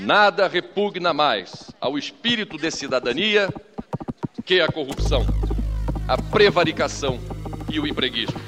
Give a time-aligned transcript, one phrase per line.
[0.00, 3.50] Nada repugna mais ao espírito de cidadania
[4.46, 5.26] que a corrupção,
[6.08, 7.20] a prevaricação
[7.70, 8.40] e o empreguismo.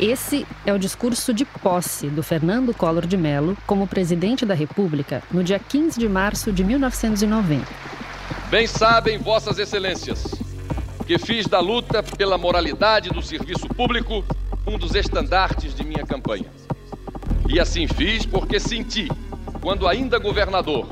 [0.00, 5.22] Esse é o discurso de posse do Fernando Collor de Mello como presidente da República
[5.30, 7.64] no dia 15 de março de 1990.
[8.50, 10.24] Bem sabem, Vossas Excelências,
[11.06, 14.24] que fiz da luta pela moralidade do serviço público
[14.66, 16.50] um dos estandartes de minha campanha.
[17.48, 19.08] E assim fiz porque senti,
[19.62, 20.88] quando ainda governador,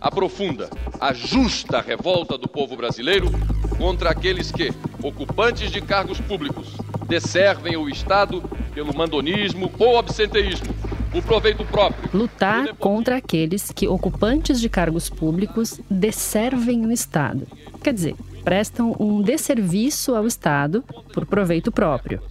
[0.00, 3.30] a profunda, a justa revolta do povo brasileiro
[3.76, 4.72] contra aqueles que,
[5.02, 6.74] ocupantes de cargos públicos,
[7.06, 10.74] desservem o Estado pelo mandonismo ou absenteísmo,
[11.14, 12.10] o proveito próprio.
[12.14, 17.46] Lutar contra aqueles que, ocupantes de cargos públicos, desservem o Estado.
[17.82, 20.82] Quer dizer, prestam um desserviço ao Estado
[21.12, 22.22] por proveito próprio.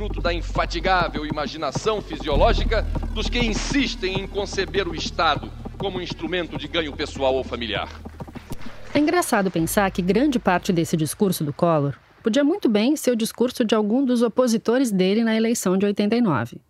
[0.00, 6.66] Fruto da infatigável imaginação fisiológica dos que insistem em conceber o Estado como instrumento de
[6.66, 8.00] ganho pessoal ou familiar.
[8.94, 13.16] É engraçado pensar que grande parte desse discurso do Collor podia muito bem ser o
[13.16, 16.62] discurso de algum dos opositores dele na eleição de 89.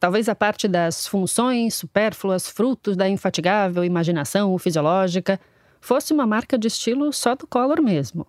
[0.00, 5.38] Talvez a parte das funções supérfluas, frutos da infatigável imaginação fisiológica,
[5.80, 8.26] fosse uma marca de estilo só do Collor mesmo.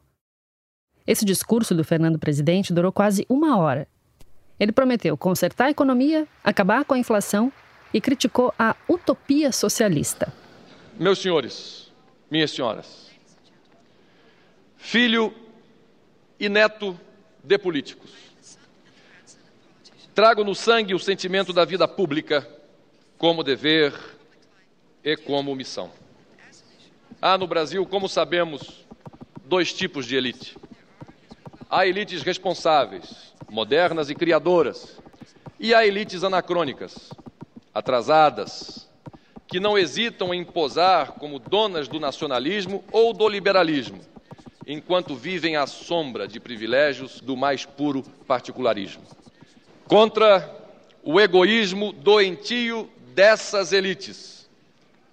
[1.08, 3.88] Esse discurso do Fernando Presidente durou quase uma hora.
[4.59, 7.52] Ele prometeu consertar a economia, acabar com a inflação
[7.94, 10.34] e criticou a utopia socialista.
[10.98, 11.92] Meus senhores,
[12.30, 13.12] minhas senhoras,
[14.78, 15.34] filho
[16.40, 17.00] e neto
[17.44, 18.12] de políticos.
[20.14, 22.48] Trago no sangue o sentimento da vida pública
[23.17, 23.94] como dever
[25.04, 25.92] e como missão.
[27.22, 28.86] Há no Brasil, como sabemos,
[29.45, 30.58] dois tipos de elite.
[31.70, 34.97] Há elites responsáveis, modernas e criadoras,
[35.59, 37.09] e há elites anacrônicas,
[37.73, 38.89] atrasadas,
[39.47, 44.02] que não hesitam em posar como donas do nacionalismo ou do liberalismo
[44.67, 49.03] enquanto vivem à sombra de privilégios do mais puro particularismo.
[49.87, 50.49] Contra
[51.03, 54.49] o egoísmo doentio dessas elites,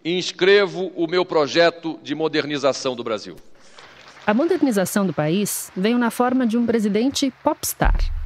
[0.04, 3.36] inscrevo o meu projeto de modernização do Brasil.
[4.26, 8.19] A modernização do país veio na forma de um presidente popstar.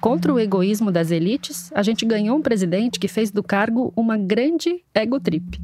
[0.00, 4.16] Contra o egoísmo das elites, a gente ganhou um presidente que fez do cargo uma
[4.16, 5.58] grande egotrip.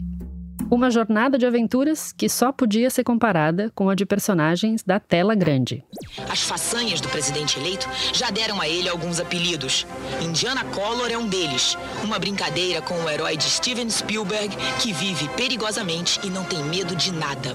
[0.71, 5.35] Uma jornada de aventuras que só podia ser comparada com a de personagens da tela
[5.35, 5.85] grande.
[6.31, 9.87] As façanhas do presidente eleito já deram a ele alguns apelidos.
[10.23, 11.77] Indiana Collor é um deles.
[12.03, 16.97] Uma brincadeira com o herói de Steven Spielberg que vive perigosamente e não tem medo
[16.97, 17.55] de nada.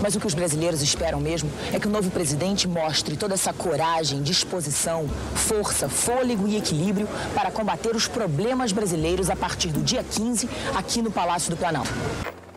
[0.00, 3.52] Mas o que os brasileiros esperam mesmo é que o novo presidente mostre toda essa
[3.52, 10.02] coragem, disposição, força, fôlego e equilíbrio para combater os problemas brasileiros a partir do dia
[10.02, 11.90] 15 aqui no Palácio do Planalto.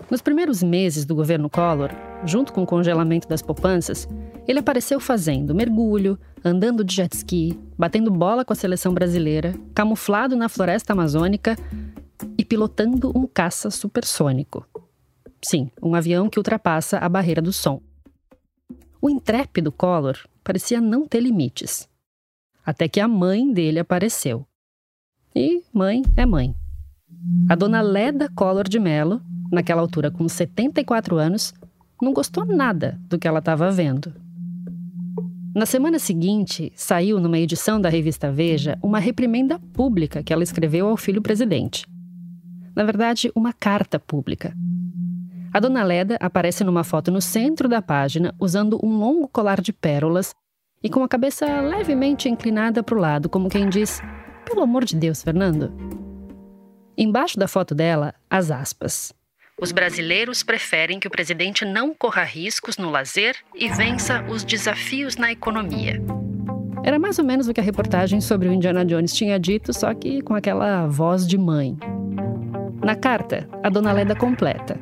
[0.09, 1.91] Nos primeiros meses do governo Collor,
[2.23, 4.07] junto com o congelamento das poupanças,
[4.47, 10.35] ele apareceu fazendo mergulho, andando de jet ski, batendo bola com a seleção brasileira, camuflado
[10.35, 11.57] na floresta amazônica
[12.37, 14.65] e pilotando um caça supersônico.
[15.41, 17.81] Sim, um avião que ultrapassa a barreira do som.
[19.01, 21.87] O intrépido Collor parecia não ter limites.
[22.65, 24.45] Até que a mãe dele apareceu.
[25.35, 26.55] E mãe é mãe.
[27.49, 29.21] A dona Leda Collor de Mello
[29.51, 31.53] naquela altura com 74 anos,
[32.01, 34.13] não gostou nada do que ela estava vendo.
[35.55, 40.87] Na semana seguinte, saiu numa edição da revista Veja uma reprimenda pública que ela escreveu
[40.87, 41.85] ao filho presidente.
[42.75, 44.53] Na verdade, uma carta pública.
[45.57, 49.73] A dona Leda aparece numa foto no centro da página usando um longo colar de
[49.73, 50.35] pérolas
[50.83, 53.99] e com a cabeça levemente inclinada para o lado, como quem diz:
[54.45, 55.73] Pelo amor de Deus, Fernando.
[56.95, 59.11] Embaixo da foto dela, as aspas.
[59.59, 65.15] Os brasileiros preferem que o presidente não corra riscos no lazer e vença os desafios
[65.15, 65.99] na economia.
[66.83, 69.91] Era mais ou menos o que a reportagem sobre o Indiana Jones tinha dito, só
[69.95, 71.75] que com aquela voz de mãe.
[72.79, 74.79] Na carta, a dona Leda completa.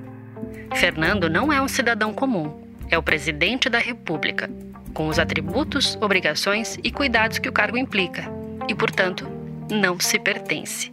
[0.75, 2.51] Fernando não é um cidadão comum,
[2.91, 4.49] é o presidente da República,
[4.93, 8.25] com os atributos, obrigações e cuidados que o cargo implica,
[8.67, 9.25] e, portanto,
[9.71, 10.91] não se pertence.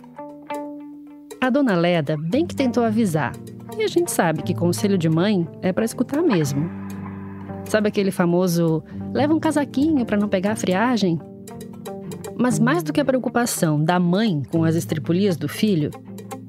[1.41, 3.33] A dona Leda bem que tentou avisar,
[3.77, 6.71] e a gente sabe que conselho de mãe é para escutar mesmo.
[7.65, 11.19] Sabe aquele famoso leva um casaquinho para não pegar a friagem?
[12.39, 15.91] Mas mais do que a preocupação da mãe com as estripulias do filho,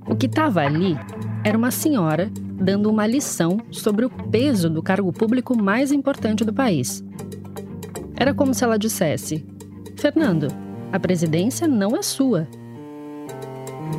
[0.06, 0.96] o que estava ali
[1.44, 6.54] era uma senhora dando uma lição sobre o peso do cargo público mais importante do
[6.54, 7.04] país.
[8.16, 9.46] Era como se ela dissesse:
[9.96, 10.48] Fernando,
[10.92, 12.48] a presidência não é sua.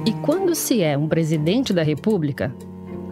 [0.07, 2.55] E quando se é um presidente da República,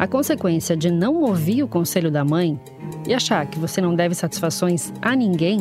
[0.02, 2.58] A consequência de não ouvir o conselho da mãe
[3.06, 5.60] e achar que você não deve satisfações a ninguém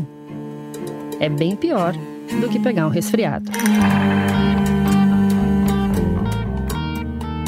[1.20, 1.94] é bem pior
[2.40, 3.52] do que pegar um resfriado.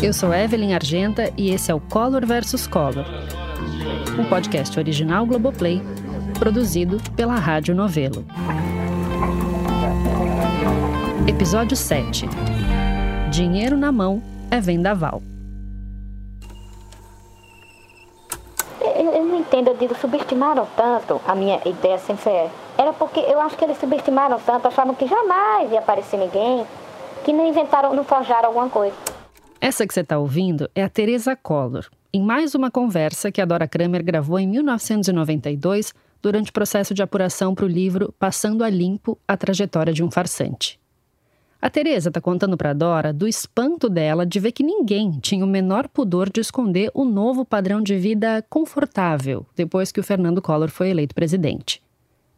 [0.04, 3.06] Eu sou Evelyn Argenta e esse é o Color vs Color,
[4.20, 5.82] um podcast original Globoplay,
[6.38, 8.26] produzido pela Rádio Novelo.
[11.26, 12.28] Episódio 7
[13.32, 14.22] Dinheiro na mão
[14.52, 15.22] é vendaval.
[18.82, 23.40] Eu não entendo, eu digo, subestimaram tanto, a minha ideia sempre é, era porque eu
[23.40, 26.68] acho que eles subestimaram tanto, achavam que jamais ia aparecer ninguém,
[27.24, 29.13] que não inventaram, não forjaram alguma coisa.
[29.64, 33.46] Essa que você está ouvindo é a Teresa Collor, em mais uma conversa que a
[33.46, 38.70] Dora Kramer gravou em 1992 durante o processo de apuração para o livro Passando a
[38.70, 40.78] Limpo a Trajetória de um Farsante.
[41.62, 45.48] A Teresa está contando para Dora do espanto dela de ver que ninguém tinha o
[45.48, 50.70] menor pudor de esconder o novo padrão de vida confortável depois que o Fernando Collor
[50.70, 51.82] foi eleito presidente.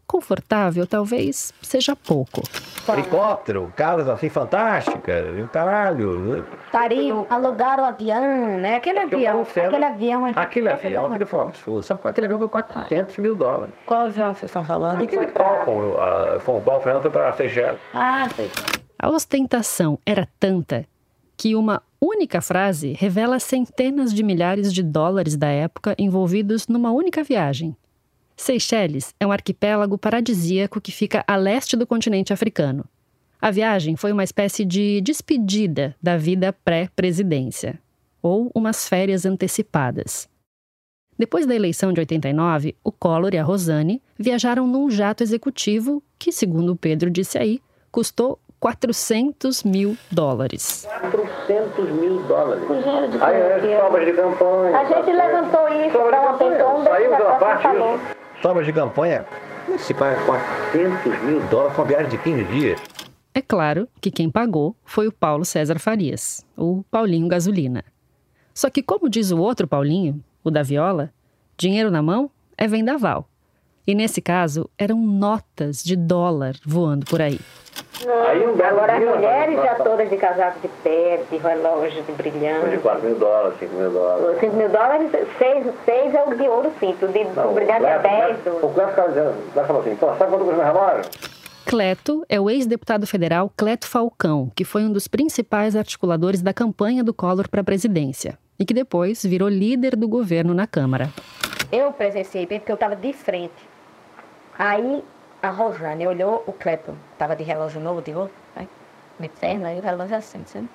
[0.08, 2.44] Confortável talvez seja pouco.
[2.88, 6.46] Helicóptero, casas assim fantásticas, e o caralho.
[6.72, 8.76] Tariam, alugaram o avião, né?
[8.76, 10.26] Aquele avião, aquele avião.
[10.36, 11.84] Aquele avião, aquele foi um absurdo.
[11.84, 12.12] Sabe quanto?
[12.12, 13.74] Aquele avião foi 400 mil dólares.
[13.86, 15.04] Qual avião vocês estão falando?
[15.04, 17.80] Aquele qual foi, uh, foi um bom Fernando foi para Seychelles.
[17.94, 18.52] Ah, sei.
[19.00, 20.86] A ostentação era tanta
[21.36, 27.24] que uma única frase revela centenas de milhares de dólares da época envolvidos numa única
[27.24, 27.76] viagem.
[28.36, 32.86] Seychelles é um arquipélago paradisíaco que fica a leste do continente africano.
[33.42, 37.80] A viagem foi uma espécie de despedida da vida pré-presidência,
[38.22, 40.28] ou umas férias antecipadas.
[41.18, 46.32] Depois da eleição de 89, o Collor e a Rosane viajaram num jato executivo que,
[46.32, 50.88] segundo o Pedro disse aí, custou 400 mil dólares.
[51.00, 52.64] 400 mil dólares.
[52.68, 54.78] Dinheiro de Aí, é, de campanha.
[54.78, 57.98] A gente levantou isso para de uma um Saiu desses da parte falou.
[57.98, 58.15] disso.
[58.42, 59.26] Sobras de campanha.
[59.80, 62.82] Se paga 400 mil dólares com uma viagem de 15 dias.
[63.34, 67.84] É claro que quem pagou foi o Paulo César Farias, o Paulinho Gasolina.
[68.54, 71.12] Só que, como diz o outro Paulinho, o da viola,
[71.58, 73.30] dinheiro na mão é vendaval.
[73.86, 77.40] E nesse caso, eram notas de dólar voando por aí.
[78.28, 81.38] Aí um belo Agora as dia, mulheres nós- já todas de casaco de pé, de
[81.38, 82.78] relógio, de De brilhante.
[82.80, 84.40] 4 mil dólares, 5 mil dólares.
[84.40, 87.98] 5 mil dólares, 6, seis é o de ouro cinto, de Não, o brilhante é
[87.98, 88.42] o 10.
[88.42, 91.12] Cleto- O Cleto ficava dizendo, vai falar assim, pô, sabe quanto custa meu relógio?
[91.66, 97.04] Cleto é o ex-deputado federal Cleto Falcão, que foi um dos principais articuladores da campanha
[97.04, 101.10] do Collor para a presidência e que depois virou líder do governo na Câmara.
[101.72, 103.52] Eu presenciei bem porque eu estava de frente.
[104.58, 105.04] Aí
[105.46, 108.68] a Rosane olhou o Clepton, estava de relógio novo de ouro, né?
[109.20, 110.68] me perna, aí o relógio assim, sabe?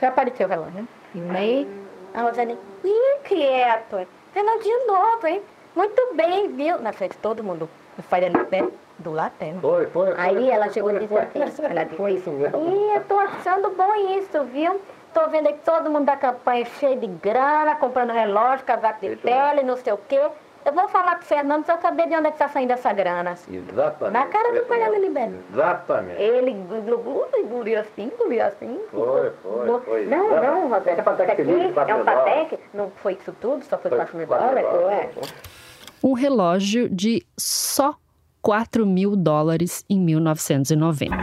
[0.00, 0.88] Apareceu o relógio, né?
[1.14, 1.82] E aí
[2.14, 5.42] a Rosane, inquieto, relógio novo, hein?
[5.74, 6.78] Muito bem, viu?
[6.78, 7.68] Na frente todo mundo,
[8.08, 8.66] fazendo pé
[8.98, 9.58] do lado, né?
[9.60, 10.14] Foi, foi.
[10.16, 12.68] Aí foi, ela foi, chegou e foi, disse assim, ela disse, Foi isso mesmo.
[12.68, 14.80] Ih, eu tô achando bom isso, viu?
[15.12, 19.62] Tô vendo aí todo mundo da campanha cheio de grana, comprando relógio, casaco de pele,
[19.64, 20.20] não sei o quê.
[20.66, 23.34] Eu vou falar pro Fernando pra saber de onde é que tá saindo essa grana.
[23.48, 24.12] Exatamente.
[24.12, 25.38] Na cara do Coelho Libero.
[25.52, 26.20] Exatamente.
[26.20, 28.80] Ele engoliu, assim, engoliu assim.
[28.90, 30.06] Foi, foi, Não, foi.
[30.06, 31.00] Não, não, Roberto.
[31.00, 32.48] Isso Philippe, aqui é um dólares.
[32.48, 35.14] Patek, não foi isso tudo, só foi Foi 4 mil quatro mil dólares.
[35.14, 35.16] dólares.
[35.16, 36.06] É.
[36.06, 37.94] Um relógio de só
[38.42, 41.16] 4 mil dólares em 1990.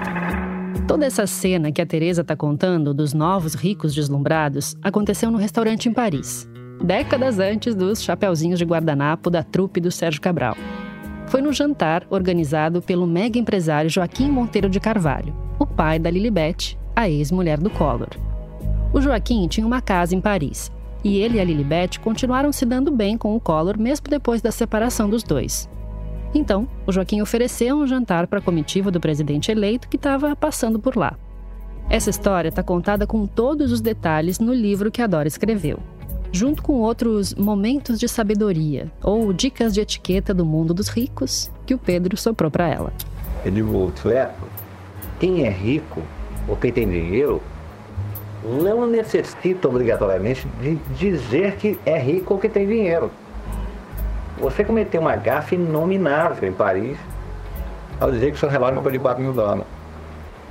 [0.87, 5.87] Toda essa cena que a Teresa está contando dos novos ricos deslumbrados aconteceu num restaurante
[5.87, 6.47] em Paris,
[6.81, 10.55] décadas antes dos chapeuzinhos de guardanapo da trupe do Sérgio Cabral.
[11.27, 16.77] Foi no jantar organizado pelo mega empresário Joaquim Monteiro de Carvalho, o pai da Lilibet,
[16.95, 18.09] a ex-mulher do Collor.
[18.93, 20.71] O Joaquim tinha uma casa em Paris
[21.03, 24.51] e ele e a Lilibet continuaram se dando bem com o Collor mesmo depois da
[24.51, 25.69] separação dos dois.
[26.33, 30.79] Então, o Joaquim ofereceu um jantar para a comitiva do presidente eleito que estava passando
[30.79, 31.15] por lá.
[31.89, 35.79] Essa história está contada com todos os detalhes no livro que a Dora escreveu,
[36.33, 41.75] junto com outros momentos de sabedoria ou dicas de etiqueta do mundo dos ricos que
[41.75, 42.91] o Pedro soprou para ela.
[43.45, 44.33] Eu digo, Cleto,
[45.19, 46.01] quem é rico
[46.47, 47.39] ou quem tem dinheiro
[48.43, 53.11] não necessita obrigatoriamente de dizer que é rico ou que tem dinheiro.
[54.39, 56.97] Você cometeu uma gafe inominável em Paris
[57.99, 59.65] ao dizer que seu relógio foi de 4 mil dólares.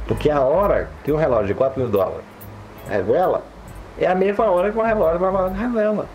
[0.07, 2.25] Porque a hora que um relógio de 4 mil dólares
[2.89, 3.43] revela
[3.99, 6.09] é a mesma hora que um relógio mais revela.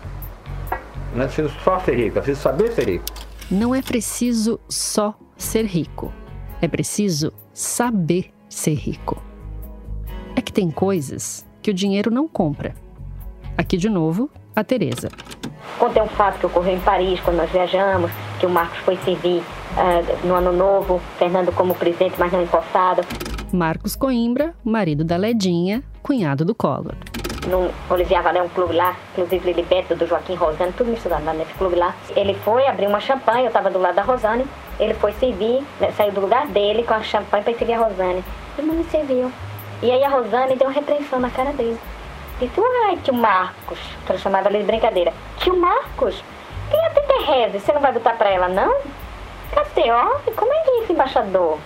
[1.14, 3.04] Não é preciso só ser rico, é preciso saber ser rico.
[3.50, 6.12] Não é preciso só ser rico.
[6.60, 9.22] É preciso saber ser rico.
[10.36, 12.74] É que tem coisas que o dinheiro não compra.
[13.56, 15.08] Aqui de novo, a Tereza.
[15.78, 19.38] Contei um fato que ocorreu em Paris quando nós viajamos, que o Marcos foi servir
[19.40, 23.02] uh, no Ano Novo, Fernando como presidente, mas não importado.
[23.52, 26.96] Marcos Coimbra, marido da Ledinha, cunhado do Collor.
[27.48, 31.54] No Olivier Valé, um clube lá, inclusive Liliberto, do Joaquim Rosane, tudo misturado lá nesse
[31.54, 31.94] clube lá.
[32.14, 34.46] Ele foi abrir uma champanhe, eu estava do lado da Rosane,
[34.78, 38.22] ele foi servir, né, saiu do lugar dele com a champanhe para servir a Rosane.
[38.58, 39.32] Ele não me serviu.
[39.80, 41.78] E aí a Rosane deu uma repreensão na cara dele.
[42.38, 45.14] Disse, uai, tio Marcos, que eu chamava ele de brincadeira.
[45.38, 46.22] Tio Marcos,
[46.70, 48.76] quem é a Você não vai botar para ela, não?
[49.54, 50.18] Cadê, ó?
[50.36, 51.58] Como é que é esse embaixador?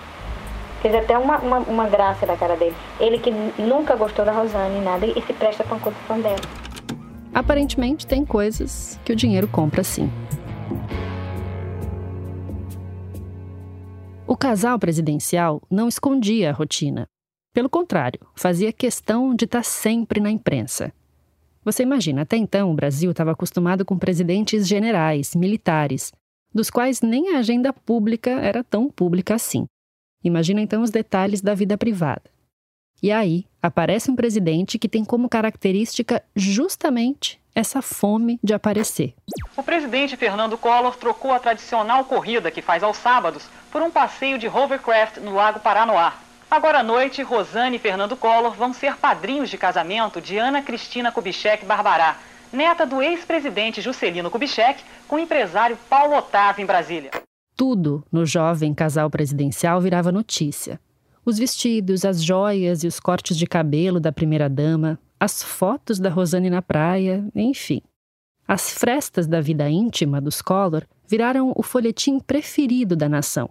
[0.83, 2.75] Fez até uma, uma, uma, graça da cara dele.
[2.99, 6.41] Ele que nunca gostou da Rosane, nada, e se presta para uma construção dela.
[7.33, 10.11] Aparentemente, tem coisas que o dinheiro compra sim.
[14.27, 17.07] O casal presidencial não escondia a rotina.
[17.53, 20.91] Pelo contrário, fazia questão de estar sempre na imprensa.
[21.63, 26.11] Você imagina, até então o Brasil estava acostumado com presidentes generais, militares,
[26.53, 29.65] dos quais nem a agenda pública era tão pública assim.
[30.23, 32.23] Imagina então os detalhes da vida privada.
[33.01, 39.13] E aí aparece um presidente que tem como característica justamente essa fome de aparecer.
[39.55, 44.37] O presidente Fernando Collor trocou a tradicional corrida que faz aos sábados por um passeio
[44.37, 46.13] de hovercraft no Lago Paranoá.
[46.49, 51.11] Agora à noite, Rosane e Fernando Collor vão ser padrinhos de casamento de Ana Cristina
[51.11, 52.17] Kubitschek Barbará,
[52.51, 57.11] neta do ex-presidente Juscelino Kubitschek, com o empresário Paulo Otávio em Brasília.
[57.55, 60.79] Tudo no jovem casal presidencial virava notícia.
[61.25, 66.49] Os vestidos, as joias e os cortes de cabelo da primeira-dama, as fotos da Rosane
[66.49, 67.81] na praia, enfim.
[68.47, 73.49] As frestas da vida íntima dos Collor viraram o folhetim preferido da nação.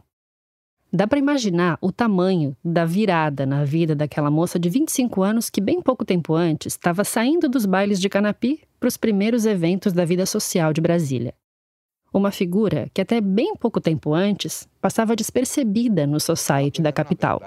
[0.92, 5.62] Dá para imaginar o tamanho da virada na vida daquela moça de 25 anos que,
[5.62, 10.04] bem pouco tempo antes, estava saindo dos bailes de Canapi para os primeiros eventos da
[10.04, 11.32] vida social de Brasília.
[12.12, 17.42] Uma figura que, até bem pouco tempo antes, passava despercebida no society da capital.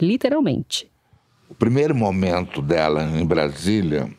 [0.00, 0.90] Literalmente.
[1.48, 4.10] O primeiro momento dela em Brasília.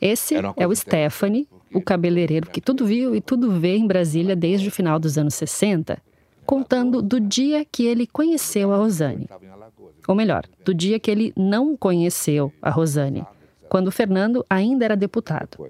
[0.00, 4.68] Esse é o Stephanie, o cabeleireiro que tudo viu e tudo vê em Brasília desde
[4.68, 6.02] o final dos anos 60
[6.50, 9.28] contando do dia que ele conheceu a Rosane.
[10.08, 13.24] Ou melhor, do dia que ele não conheceu a Rosane,
[13.68, 15.64] quando o Fernando ainda era deputado.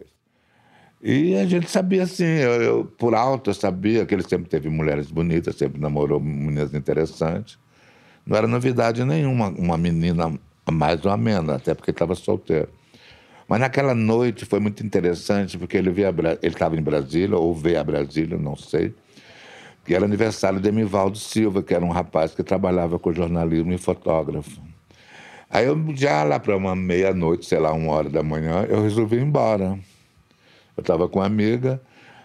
[1.02, 4.68] E a gente sabia assim, eu, eu, por alto eu sabia que ele sempre teve
[4.68, 7.58] mulheres bonitas, sempre namorou meninas interessantes.
[8.26, 10.38] Não era novidade nenhuma uma menina
[10.70, 12.68] mais ou menos, até porque estava solteiro.
[13.48, 15.92] Mas naquela noite foi muito interessante, porque ele
[16.42, 18.94] estava em Brasília, ou veio a Brasília, não sei
[19.84, 23.78] que era aniversário de Emivaldo Silva, que era um rapaz que trabalhava com jornalismo e
[23.78, 24.60] fotógrafo.
[25.48, 29.16] Aí eu já lá para uma meia-noite, sei lá, uma hora da manhã, eu resolvi
[29.16, 29.76] ir embora.
[30.76, 31.80] Eu estava com uma amiga,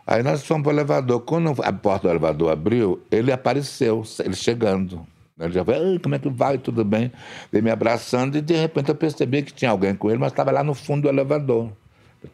[0.06, 1.22] aí nós fomos para o elevador.
[1.22, 5.06] Quando a porta do elevador abriu, ele apareceu, ele chegando.
[5.40, 6.58] Ele já falou, como é que vai?
[6.58, 7.12] Tudo bem?
[7.52, 10.52] Ele me abraçando e de repente eu percebi que tinha alguém com ele, mas estava
[10.52, 11.70] lá no fundo do elevador.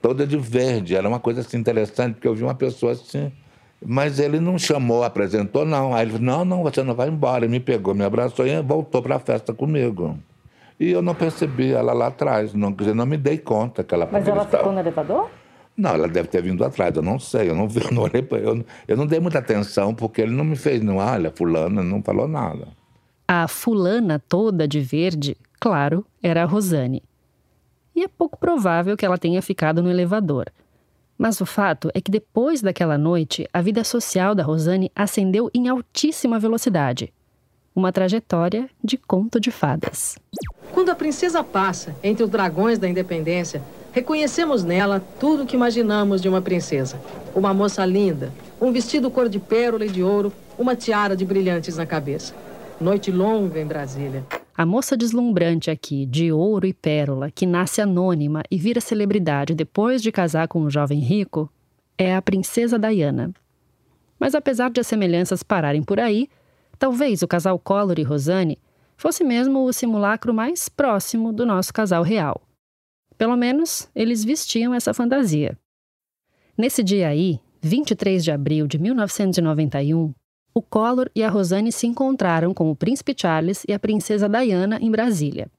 [0.01, 3.31] Toda de verde, era uma coisa assim interessante, porque eu vi uma pessoa assim,
[3.83, 5.93] mas ele não chamou, apresentou, não.
[5.93, 7.43] Aí ele falou: não, não, você não vai embora.
[7.43, 10.17] Ele me pegou, me abraçou e voltou para a festa comigo.
[10.79, 14.07] E eu não percebi ela lá atrás, não, dizer, não me dei conta que ela
[14.11, 14.57] Mas ela estava...
[14.57, 15.29] ficou no elevador?
[15.75, 18.21] Não, ela deve ter vindo atrás, eu não sei, eu não vi, eu não olhei
[18.21, 21.81] pra, eu, eu não dei muita atenção porque ele não me fez, não, olha, fulana,
[21.83, 22.67] não falou nada.
[23.27, 27.01] A fulana toda de verde, claro, era a Rosane.
[27.95, 30.45] E é pouco provável que ela tenha ficado no elevador.
[31.17, 35.69] Mas o fato é que depois daquela noite, a vida social da Rosane ascendeu em
[35.69, 37.13] altíssima velocidade.
[37.75, 40.17] Uma trajetória de conto de fadas.
[40.71, 46.21] Quando a princesa passa entre os dragões da independência, reconhecemos nela tudo o que imaginamos
[46.21, 46.99] de uma princesa.
[47.35, 51.77] Uma moça linda, um vestido cor de pérola e de ouro, uma tiara de brilhantes
[51.77, 52.33] na cabeça.
[52.79, 54.25] Noite longa em Brasília.
[54.57, 60.01] A moça deslumbrante aqui, de ouro e pérola, que nasce anônima e vira celebridade depois
[60.01, 61.49] de casar com um jovem rico,
[61.97, 63.31] é a princesa Diana.
[64.19, 66.27] Mas apesar de as semelhanças pararem por aí,
[66.77, 68.59] talvez o casal Collor e Rosane
[68.97, 72.41] fosse mesmo o simulacro mais próximo do nosso casal real.
[73.21, 75.55] Pelo menos eles vestiam essa fantasia.
[76.57, 80.11] Nesse dia aí, 23 de abril de 1991,
[80.55, 84.79] o Collor e a Rosane se encontraram com o príncipe Charles e a princesa Diana
[84.81, 85.51] em Brasília.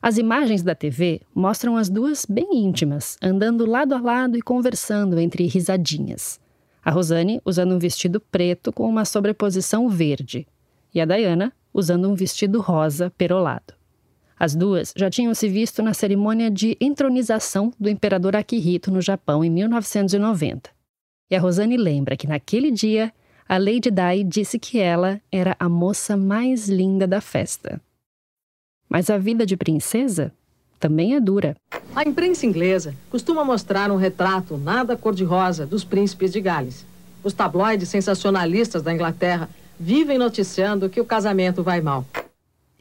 [0.00, 5.18] As imagens da TV mostram as duas bem íntimas, andando lado a lado e conversando
[5.18, 6.38] entre risadinhas.
[6.84, 10.46] A Rosane usando um vestido preto com uma sobreposição verde,
[10.94, 13.74] e a Diana usando um vestido rosa perolado.
[14.38, 19.44] As duas já tinham se visto na cerimônia de entronização do imperador Akihito no Japão
[19.44, 20.70] em 1990.
[21.30, 23.12] E a Rosane lembra que naquele dia
[23.48, 27.80] a Lady Di disse que ela era a moça mais linda da festa.
[28.88, 30.32] Mas a vida de princesa
[30.80, 31.56] também é dura.
[31.94, 36.84] A imprensa inglesa costuma mostrar um retrato nada cor-de-rosa dos príncipes de Gales.
[37.22, 39.48] Os tabloides sensacionalistas da Inglaterra
[39.78, 42.04] vivem noticiando que o casamento vai mal.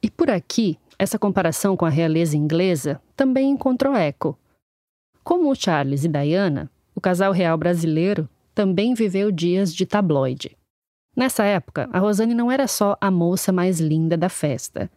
[0.02, 4.40] E por aqui, essa comparação com a realeza inglesa também encontrou eco.
[5.22, 10.58] Como o Charles e Diana, o casal real brasileiro também viveu dias de tabloide.
[11.14, 14.90] Nessa época, a Rosane não era só a moça mais linda da festa.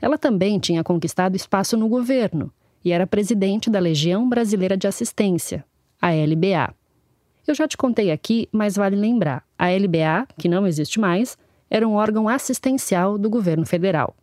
[0.00, 2.52] Ela também tinha conquistado espaço no governo
[2.84, 5.64] e era presidente da Legião Brasileira de Assistência,
[6.00, 6.72] a LBA.
[7.44, 11.36] Eu já te contei aqui, mas vale lembrar: a LBA, que não existe mais,
[11.68, 14.14] era um órgão assistencial do governo federal.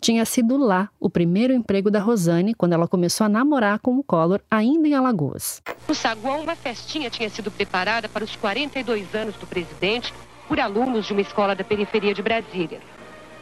[0.00, 4.02] Tinha sido lá o primeiro emprego da Rosane quando ela começou a namorar com o
[4.02, 5.62] Collor, ainda em Alagoas.
[5.86, 10.14] No saguão, uma festinha tinha sido preparada para os 42 anos do presidente
[10.48, 12.80] por alunos de uma escola da periferia de Brasília.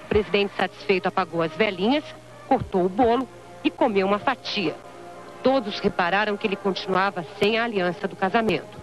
[0.04, 2.04] O presidente, satisfeito, apagou as velhinhas,
[2.48, 3.28] cortou o bolo
[3.62, 4.74] e comeu uma fatia.
[5.44, 8.78] Todos repararam que ele continuava sem a aliança do casamento.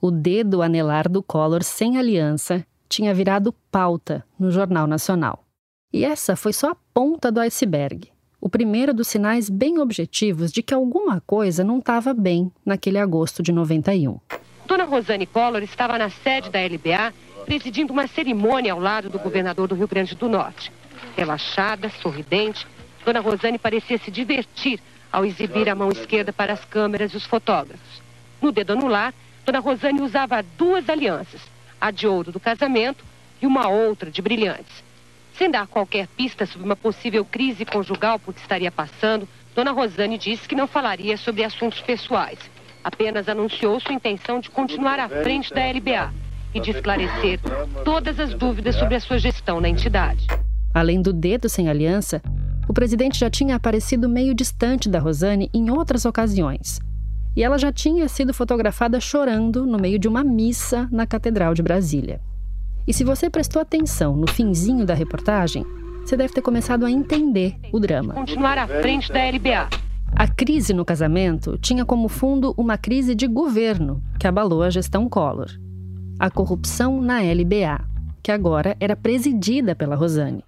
[0.00, 5.44] O dedo anelar do Collor sem aliança tinha virado pauta no Jornal Nacional.
[5.92, 8.12] E essa foi só a ponta do iceberg.
[8.40, 13.42] O primeiro dos sinais bem objetivos de que alguma coisa não estava bem naquele agosto
[13.42, 14.18] de 91.
[14.66, 17.12] Dona Rosane Collor estava na sede da LBA
[17.44, 20.72] presidindo uma cerimônia ao lado do governador do Rio Grande do Norte.
[21.16, 22.66] Relaxada, sorridente,
[23.04, 24.80] Dona Rosane parecia se divertir
[25.10, 28.00] ao exibir a mão esquerda para as câmeras e os fotógrafos.
[28.40, 29.12] No dedo anular,
[29.44, 31.40] Dona Rosane usava duas alianças,
[31.80, 33.04] a de ouro do casamento
[33.42, 34.89] e uma outra de brilhantes.
[35.36, 40.18] Sem dar qualquer pista sobre uma possível crise conjugal por que estaria passando, Dona Rosane
[40.18, 42.38] disse que não falaria sobre assuntos pessoais.
[42.82, 46.12] Apenas anunciou sua intenção de continuar à frente da LBA
[46.54, 47.38] e de esclarecer
[47.84, 50.26] todas as dúvidas sobre a sua gestão na entidade.
[50.72, 52.22] Além do dedo sem aliança,
[52.68, 56.78] o presidente já tinha aparecido meio distante da Rosane em outras ocasiões.
[57.36, 61.62] E ela já tinha sido fotografada chorando no meio de uma missa na Catedral de
[61.62, 62.20] Brasília.
[62.90, 65.64] E se você prestou atenção no finzinho da reportagem,
[66.04, 68.14] você deve ter começado a entender o drama.
[68.14, 69.68] Continuar à frente da LBA.
[70.10, 75.08] A crise no casamento tinha como fundo uma crise de governo que abalou a gestão
[75.08, 75.50] Collor.
[76.18, 77.80] A corrupção na LBA,
[78.24, 80.42] que agora era presidida pela Rosane.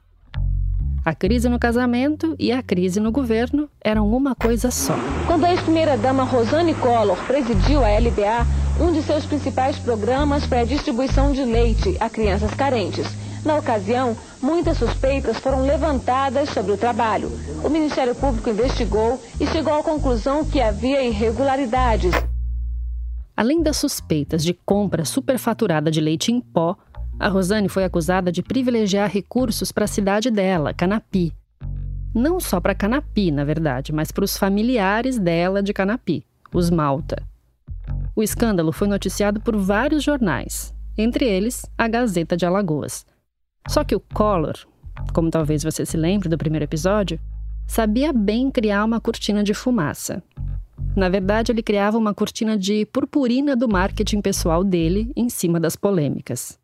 [1.05, 4.95] A crise no casamento e a crise no governo eram uma coisa só.
[5.27, 8.47] Quando a ex-primeira-dama Rosane Collor presidiu a LBA,
[8.81, 13.05] um de seus principais programas foi a distribuição de leite a crianças carentes.
[13.45, 17.33] Na ocasião, muitas suspeitas foram levantadas sobre o trabalho.
[17.65, 22.15] O Ministério Público investigou e chegou à conclusão que havia irregularidades.
[23.37, 26.77] Além das suspeitas de compra superfaturada de leite em pó,
[27.23, 31.33] a Rosane foi acusada de privilegiar recursos para a cidade dela, Canapi.
[32.13, 37.23] Não só para Canapi, na verdade, mas para os familiares dela de Canapi, os Malta.
[38.17, 43.07] O escândalo foi noticiado por vários jornais, entre eles a Gazeta de Alagoas.
[43.69, 44.57] Só que o Collor,
[45.15, 47.21] como talvez você se lembre do primeiro episódio,
[47.69, 50.21] sabia bem criar uma cortina de fumaça.
[50.97, 55.77] Na verdade, ele criava uma cortina de purpurina do marketing pessoal dele em cima das
[55.77, 56.61] polêmicas.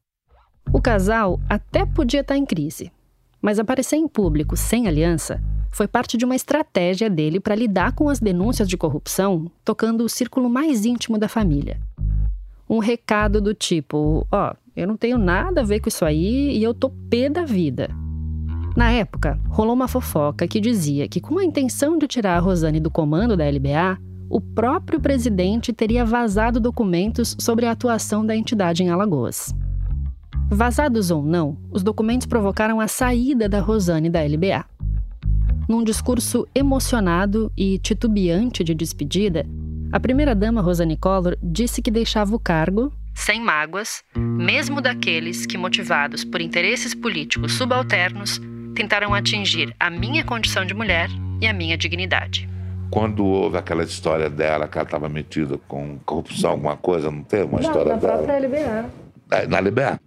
[0.73, 2.93] O casal até podia estar em crise,
[3.41, 8.09] mas aparecer em público sem aliança foi parte de uma estratégia dele para lidar com
[8.09, 11.81] as denúncias de corrupção, tocando o círculo mais íntimo da família.
[12.69, 16.57] Um recado do tipo: ó, oh, eu não tenho nada a ver com isso aí
[16.57, 17.89] e eu tô pé da vida.
[18.77, 22.79] Na época, rolou uma fofoca que dizia que, com a intenção de tirar a Rosane
[22.79, 23.99] do comando da LBA,
[24.31, 29.55] o próprio presidente teria vazado documentos sobre a atuação da entidade em Alagoas.
[30.51, 34.65] Vazados ou não, os documentos provocaram a saída da Rosane da LBA.
[35.69, 39.45] Num discurso emocionado e titubeante de despedida,
[39.93, 46.25] a primeira-dama Rosane Collor disse que deixava o cargo sem mágoas, mesmo daqueles que, motivados
[46.25, 48.41] por interesses políticos subalternos,
[48.77, 52.49] tentaram atingir a minha condição de mulher e a minha dignidade.
[52.91, 57.45] Quando houve aquela história dela, que ela estava metida com corrupção, alguma coisa, não teve
[57.45, 58.13] uma história na dela?
[58.13, 58.91] Na própria LBA.
[59.33, 60.01] É, na LBA.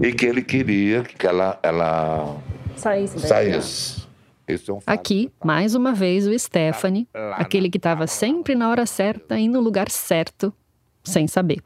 [0.00, 2.36] E que ele queria que ela, ela
[2.76, 3.18] saísse.
[3.20, 4.08] saísse.
[4.46, 9.38] É um Aqui, mais uma vez, o Stephanie, aquele que estava sempre na hora certa
[9.38, 10.52] e no lugar certo,
[11.04, 11.62] sem saber.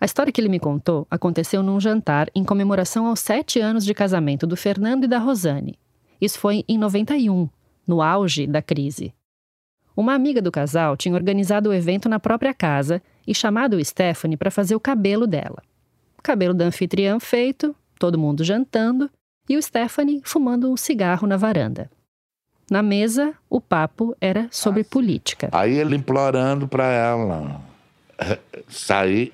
[0.00, 3.92] A história que ele me contou aconteceu num jantar em comemoração aos sete anos de
[3.92, 5.76] casamento do Fernando e da Rosane.
[6.20, 7.48] Isso foi em 91,
[7.86, 9.12] no auge da crise.
[9.96, 14.36] Uma amiga do casal tinha organizado o evento na própria casa e chamado o Stephanie
[14.36, 15.62] para fazer o cabelo dela.
[16.20, 19.10] O cabelo da anfitriã feito, todo mundo jantando
[19.48, 21.90] e o Stephanie fumando um cigarro na varanda.
[22.70, 25.48] Na mesa, o papo era sobre política.
[25.50, 27.62] Aí ele implorando para ela
[28.68, 29.32] sair.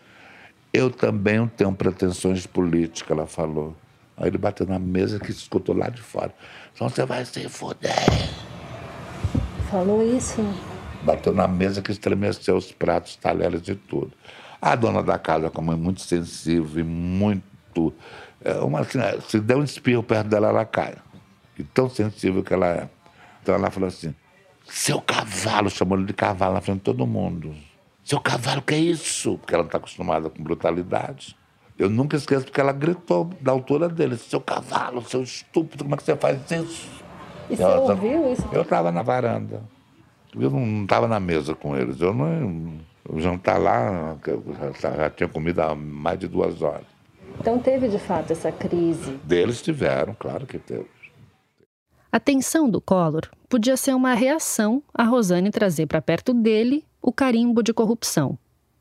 [0.72, 3.74] Eu também tenho pretensões políticas, ela falou.
[4.16, 6.32] Aí ele bateu na mesa que escutou lá de fora.
[6.72, 7.90] Então você vai se foder.
[9.72, 10.40] Falou isso?
[11.02, 14.12] Bateu na mesa que estremeceu os pratos, talheres e tudo.
[14.66, 17.94] A dona da casa, como é muito sensível e muito.
[18.44, 18.98] É uma, assim,
[19.28, 20.96] se der um espirro perto dela, ela cai.
[21.56, 22.88] E tão sensível que ela é.
[23.40, 24.12] Então ela falou assim:
[24.64, 27.54] seu cavalo, chamou ele de cavalo na frente de todo mundo.
[28.02, 29.38] Seu cavalo, que é isso?
[29.38, 31.36] Porque ela não está acostumada com brutalidade.
[31.78, 35.98] Eu nunca esqueço porque ela gritou da altura dele: seu cavalo, seu estúpido, como é
[35.98, 36.88] que você faz isso?
[37.48, 38.48] E você ouviu isso?
[38.50, 39.62] Eu estava na varanda.
[40.34, 42.00] Eu não estava na mesa com eles.
[42.00, 42.80] Eu não.
[43.08, 44.16] O jantar lá,
[44.80, 46.86] já, já tinha comido há mais de duas horas.
[47.40, 49.12] Então teve de fato essa crise?
[49.24, 50.86] Deles tiveram, claro que teve.
[52.10, 57.12] A tensão do Collor podia ser uma reação a Rosane trazer para perto dele o
[57.12, 58.38] carimbo de corrupção,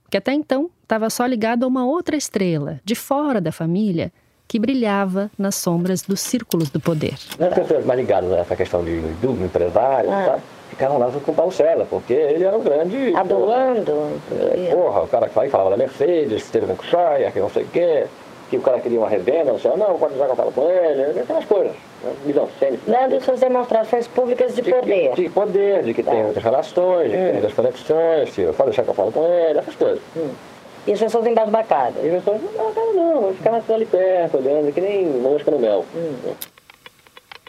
[0.09, 4.11] que até então estava só ligado a uma outra estrela, de fora da família,
[4.47, 7.15] que brilhava nas sombras dos círculos do poder.
[7.39, 10.25] As pessoas mais ligadas a essa questão de, do empresário, ah.
[10.25, 10.39] tá?
[10.75, 13.15] Ficaram lá com o Paulo César, porque ele era um grande...
[13.15, 14.19] Adorando.
[14.71, 17.67] Porra, o cara que falava da Mercedes, que teve com o que não sei o
[17.67, 18.05] quê
[18.49, 21.73] que o cara queria uma revenda, não sei, não, pode jogar com ele, aquelas coisas.
[22.03, 22.79] Né?
[22.88, 25.13] Nada suas demonstrações públicas de, de poder.
[25.15, 28.69] De, de, poder, de que tem muitas relações, de que tem muitas conexões, se pode
[28.69, 29.99] deixar que eu falo com ele, essas coisas.
[30.15, 30.29] Hum.
[30.85, 32.03] E as pessoas embasbacadas?
[32.03, 35.83] E as pessoas embasbacadas não, ficavam ali perto, olhando, que nem mosca no mel.
[35.95, 36.33] Hum.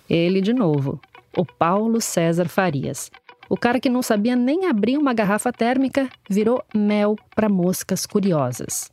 [0.08, 0.98] Ele de novo,
[1.37, 3.11] o Paulo César Farias.
[3.49, 8.90] O cara que não sabia nem abrir uma garrafa térmica virou mel para moscas curiosas.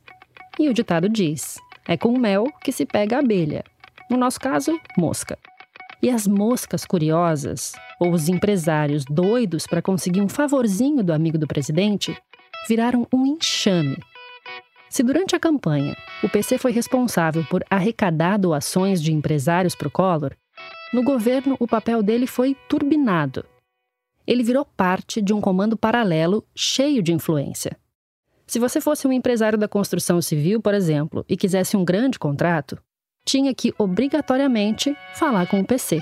[0.58, 3.64] E o ditado diz: é com mel que se pega a abelha.
[4.08, 5.38] No nosso caso, mosca.
[6.00, 11.46] E as moscas curiosas, ou os empresários doidos para conseguir um favorzinho do amigo do
[11.46, 12.16] presidente,
[12.68, 13.98] viraram um enxame.
[14.88, 19.90] Se durante a campanha o PC foi responsável por arrecadar doações de empresários para o
[19.90, 20.36] Collor,
[20.94, 23.44] no governo o papel dele foi turbinado.
[24.24, 27.76] Ele virou parte de um comando paralelo cheio de influência.
[28.46, 32.80] Se você fosse um empresário da construção civil, por exemplo, e quisesse um grande contrato,
[33.24, 36.00] tinha que obrigatoriamente falar com o PC.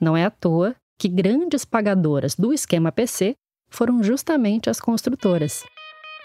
[0.00, 3.34] Não é à toa que grandes pagadoras do esquema PC
[3.68, 5.64] foram justamente as construtoras.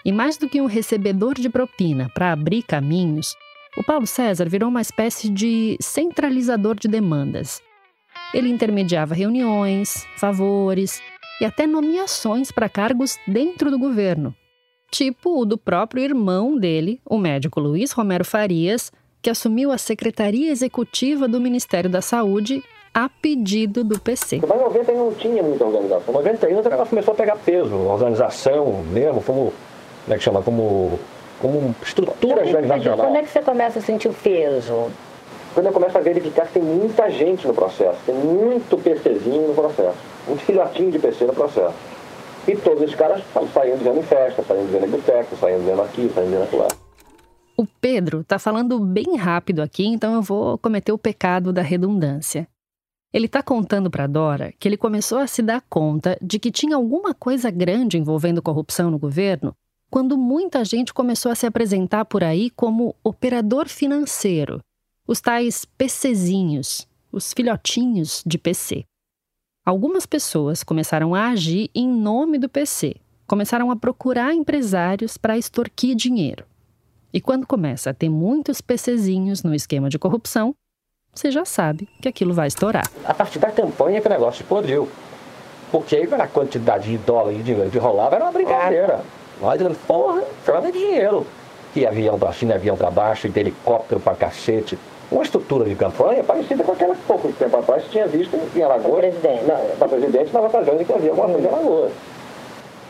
[0.04, 3.34] E mais do que um recebedor de propina para abrir caminhos,
[3.76, 7.60] o Paulo César virou uma espécie de centralizador de demandas.
[8.32, 11.02] Ele intermediava reuniões, favores
[11.40, 14.34] e até nomeações para cargos dentro do governo,
[14.90, 20.50] tipo o do próprio irmão dele, o médico Luiz Romero Farias, que assumiu a Secretaria
[20.50, 22.62] Executiva do Ministério da Saúde
[22.94, 24.40] a pedido do PC.
[24.40, 26.14] Mas em 90 não tinha muita organização.
[26.14, 29.52] Em 91 o negócio começou a pegar peso, organização mesmo, como,
[30.04, 30.98] como é que chama, como,
[31.40, 33.06] como estrutura organizacional.
[33.06, 34.90] Quando é que você começa a sentir o peso?
[35.54, 39.54] Quando eu começo a verificar que tem muita gente no processo, tem muito PCzinho no
[39.54, 39.96] processo,
[40.26, 41.74] muito filhotinho de PC no processo.
[42.46, 43.22] E todos esses caras
[43.52, 46.68] saíam dizendo em festa, saíam dizendo em boteco, saíam dizendo aqui, saíam dizendo lá.
[47.56, 52.46] O Pedro está falando bem rápido aqui, então eu vou cometer o pecado da redundância.
[53.12, 56.76] Ele está contando para Dora que ele começou a se dar conta de que tinha
[56.76, 59.56] alguma coisa grande envolvendo corrupção no governo
[59.96, 64.60] quando muita gente começou a se apresentar por aí como operador financeiro,
[65.08, 68.84] os tais PCzinhos, os filhotinhos de PC.
[69.64, 75.96] Algumas pessoas começaram a agir em nome do PC, começaram a procurar empresários para extorquir
[75.96, 76.44] dinheiro.
[77.10, 80.54] E quando começa a ter muitos PCzinhos no esquema de corrupção,
[81.10, 82.84] você já sabe que aquilo vai estourar.
[83.02, 84.90] A partir da campanha que o negócio explodiu.
[85.72, 89.02] Porque aí a quantidade de dólar e dinheiro que rolava era uma brincadeira.
[89.40, 90.22] Nós porra,
[90.62, 91.26] de dinheiro.
[91.74, 94.78] E avião para cima, avião para baixo, e helicóptero para cacete
[95.10, 99.14] uma estrutura de campanha parecida com aquela que pouco tempo atrás tinha visto em Alagoas,
[99.78, 101.92] para presidente, nas ocasiões em que havia alguma coisa em Alagoas.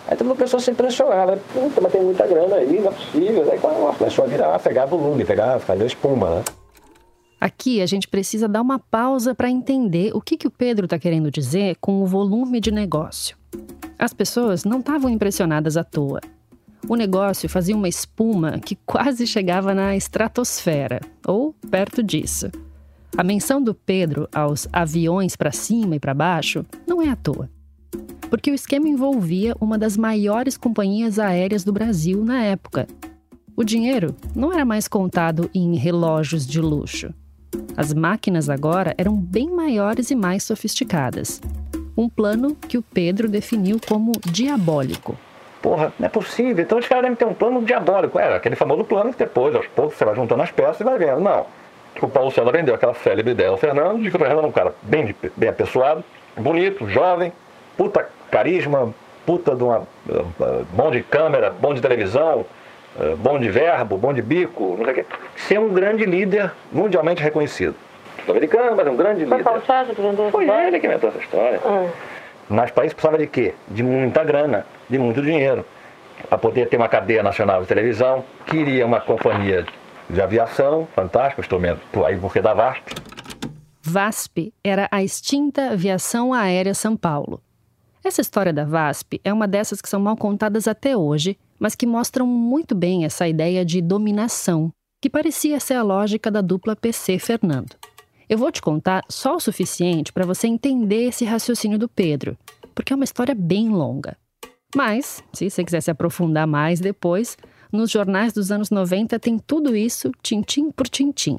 [0.08, 3.50] Aí toda pessoa se impressionava, puta, mas tem muita grana aí, não é possível.
[3.50, 3.58] Aí
[3.98, 6.44] começou a virar, pegar volume, pegar, fazer espuma, né?
[7.40, 10.98] Aqui a gente precisa dar uma pausa para entender o que, que o Pedro está
[10.98, 13.36] querendo dizer com o volume de negócio.
[13.98, 16.20] As pessoas não estavam impressionadas à toa
[16.88, 22.50] o negócio fazia uma espuma que quase chegava na estratosfera, ou perto disso.
[23.16, 27.50] A menção do Pedro aos aviões para cima e para baixo não é à toa.
[28.28, 32.86] Porque o esquema envolvia uma das maiores companhias aéreas do Brasil na época.
[33.56, 37.12] O dinheiro não era mais contado em relógios de luxo.
[37.76, 41.40] As máquinas agora eram bem maiores e mais sofisticadas.
[41.96, 45.16] Um plano que o Pedro definiu como diabólico.
[45.66, 46.62] Porra, não é possível.
[46.62, 48.20] Então os caras devem ter um plano diabólico.
[48.20, 50.96] Era aquele famoso plano que depois, aos poucos, você vai juntando as peças e vai
[50.96, 51.18] vendo.
[51.18, 51.44] Não.
[52.00, 54.52] O Paulo César vendeu aquela célebre ideia ao Fernando de que o Fernando era um
[54.52, 56.04] cara bem, bem apessoado,
[56.36, 57.32] bonito, jovem,
[57.76, 58.94] puta carisma,
[59.26, 59.82] puta de uma.
[60.70, 62.46] bom de câmera, bom de televisão,
[63.18, 65.06] bom de verbo, bom de bico, não sei o quê.
[65.34, 67.74] Ser um grande líder mundialmente reconhecido.
[68.24, 69.42] Sul-americano, mas um grande líder.
[69.42, 71.60] Paulo César que vendeu Foi ele que inventou essa história.
[71.64, 71.88] Ah.
[72.48, 73.52] Mas para isso precisava de quê?
[73.66, 75.64] De muita grana, de muito dinheiro.
[76.28, 79.66] Para poder ter uma cadeia nacional de televisão, queria uma companhia
[80.08, 82.94] de aviação, fantástico, instrumento, aí porque da VASP.
[83.82, 87.40] VASP era a extinta Aviação Aérea São Paulo.
[88.02, 91.86] Essa história da VASP é uma dessas que são mal contadas até hoje, mas que
[91.86, 97.18] mostram muito bem essa ideia de dominação, que parecia ser a lógica da dupla PC
[97.18, 97.76] Fernando.
[98.28, 102.36] Eu vou te contar só o suficiente para você entender esse raciocínio do Pedro,
[102.74, 104.16] porque é uma história bem longa.
[104.76, 107.38] Mas, se você quiser se aprofundar mais depois,
[107.72, 111.38] nos jornais dos anos 90 tem tudo isso, tintim por tintim.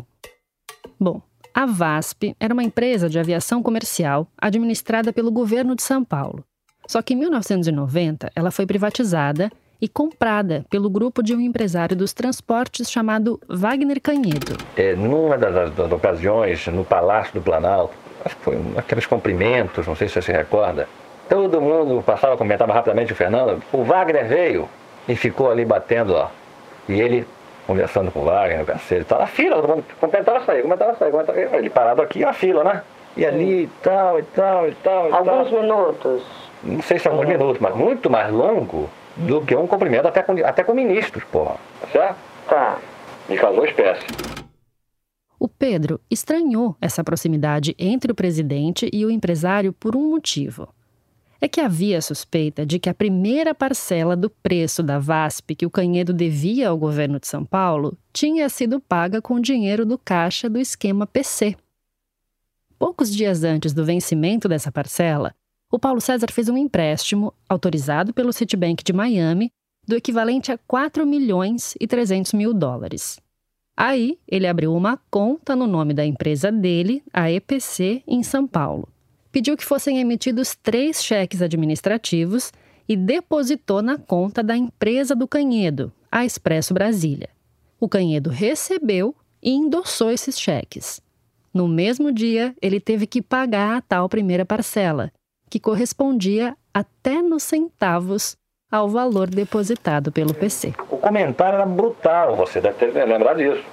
[0.99, 1.21] Bom,
[1.53, 6.43] a VASP era uma empresa de aviação comercial administrada pelo governo de São Paulo.
[6.87, 12.13] Só que em 1990 ela foi privatizada e comprada pelo grupo de um empresário dos
[12.13, 14.57] transportes chamado Wagner Canhedo.
[14.75, 17.93] É, numa das, das, ocasiões, no Palácio do Planalto,
[18.25, 20.89] acho que foi aqueles cumprimentos, não sei se você se recorda,
[21.29, 24.69] todo mundo passava, comentava rapidamente o Fernando, o Wagner veio
[25.07, 26.27] e ficou ali batendo, ó,
[26.87, 27.27] e ele
[27.65, 31.11] conversando com o Wagner, o Garceiro, tá na fila, todo mundo comentava sair, comentava sair,
[31.11, 32.81] comentava sair, ele parado aqui, a fila, né?
[33.17, 35.09] E ali e tal, e tal, e tal.
[35.09, 35.61] E Alguns tal.
[35.61, 36.23] minutos.
[36.63, 40.21] Não sei se é alguns minutos, mas muito mais longo do que um cumprimento até
[40.23, 41.55] com, até com ministros, porra.
[41.81, 42.15] Tá certo?
[42.47, 42.77] Tá.
[43.27, 44.05] Me causou espécie.
[45.39, 50.67] O Pedro estranhou essa proximidade entre o presidente e o empresário por um motivo.
[51.39, 55.69] É que havia suspeita de que a primeira parcela do preço da VASP que o
[55.69, 60.57] Canhedo devia ao governo de São Paulo tinha sido paga com dinheiro do caixa do
[60.57, 61.55] esquema PC.
[62.79, 65.33] Poucos dias antes do vencimento dessa parcela,
[65.71, 69.51] o Paulo César fez um empréstimo autorizado pelo Citibank de Miami
[69.87, 73.19] do equivalente a 4 milhões e 300 mil dólares.
[73.75, 78.89] Aí, ele abriu uma conta no nome da empresa dele, a EPC, em São Paulo.
[79.31, 82.51] Pediu que fossem emitidos três cheques administrativos
[82.87, 87.29] e depositou na conta da empresa do Canhedo, a Expresso Brasília.
[87.79, 91.01] O Canhedo recebeu e endossou esses cheques.
[91.53, 95.11] No mesmo dia, ele teve que pagar a tal primeira parcela,
[95.49, 98.37] que correspondia até nos centavos
[98.71, 100.73] ao valor depositado pelo PC.
[100.89, 103.63] O comentário era brutal, você deve ter lembrado disso.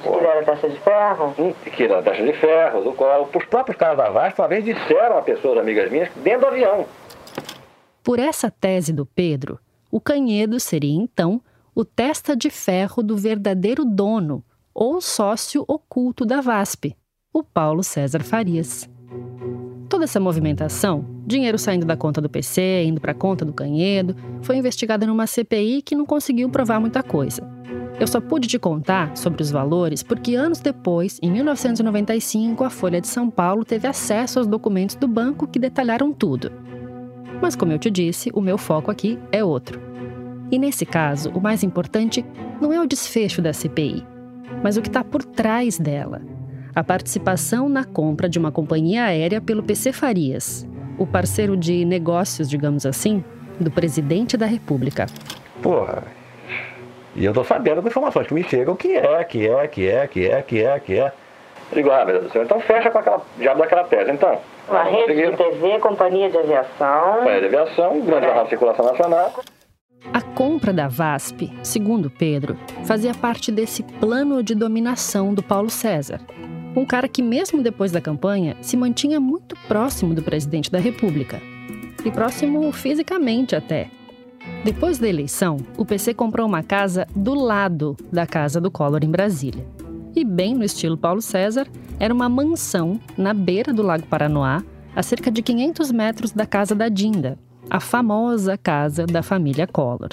[0.00, 1.34] Que era taxa de ferro?
[1.76, 5.18] Que era taxa de ferro, do qual os próprios caras da VASP uma vez disseram
[5.18, 6.86] a pessoas amigas minhas dentro do avião.
[8.02, 9.58] Por essa tese do Pedro,
[9.90, 11.40] o Canhedo seria então
[11.74, 16.96] o testa de ferro do verdadeiro dono ou sócio oculto da VASP,
[17.32, 18.88] o Paulo César Farias.
[19.88, 24.16] Toda essa movimentação, dinheiro saindo da conta do PC, indo para a conta do Canhedo,
[24.40, 27.46] foi investigada numa CPI que não conseguiu provar muita coisa.
[28.00, 33.00] Eu só pude te contar sobre os valores porque anos depois, em 1995, a Folha
[33.00, 36.50] de São Paulo teve acesso aos documentos do banco que detalharam tudo.
[37.40, 39.80] Mas, como eu te disse, o meu foco aqui é outro.
[40.50, 42.24] E nesse caso, o mais importante
[42.60, 44.06] não é o desfecho da CPI,
[44.62, 46.20] mas o que está por trás dela
[46.74, 50.66] a participação na compra de uma companhia aérea pelo PC Farias,
[50.98, 53.22] o parceiro de negócios, digamos assim,
[53.60, 55.06] do presidente da República.
[55.62, 56.21] Porra.
[57.14, 60.06] E eu tô sabendo com informações que me chegam que é, que é, que é,
[60.06, 61.12] que é, que é, que é.
[61.70, 64.38] Eu digo, ah, meu Deus do céu, então fecha com aquela, já daquela tese, então.
[64.68, 67.18] Uma rede de TV, companhia de aviação.
[67.18, 69.32] Companhia de aviação, grande jornal de circulação nacional.
[70.12, 76.20] A compra da VASP, segundo Pedro, fazia parte desse plano de dominação do Paulo César,
[76.74, 81.40] um cara que, mesmo depois da campanha, se mantinha muito próximo do presidente da República.
[82.04, 83.88] E próximo fisicamente até.
[84.64, 89.10] Depois da eleição, o PC comprou uma casa do lado da casa do Collor em
[89.10, 89.66] Brasília.
[90.14, 91.66] E, bem no estilo Paulo César,
[91.98, 94.62] era uma mansão na beira do Lago Paranoá,
[94.94, 100.10] a cerca de 500 metros da casa da Dinda, a famosa casa da família Collor.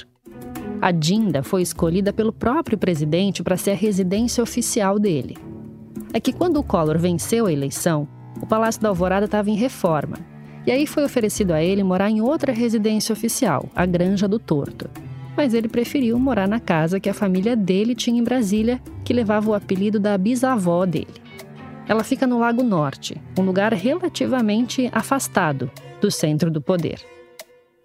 [0.82, 5.36] A Dinda foi escolhida pelo próprio presidente para ser a residência oficial dele
[6.14, 8.08] é que quando o Collor venceu a eleição,
[8.42, 10.18] o Palácio da Alvorada estava em reforma.
[10.70, 14.88] E aí foi oferecido a ele morar em outra residência oficial, a Granja do Torto.
[15.36, 19.50] Mas ele preferiu morar na casa que a família dele tinha em Brasília, que levava
[19.50, 21.16] o apelido da bisavó dele.
[21.88, 27.02] Ela fica no Lago Norte, um lugar relativamente afastado do centro do poder.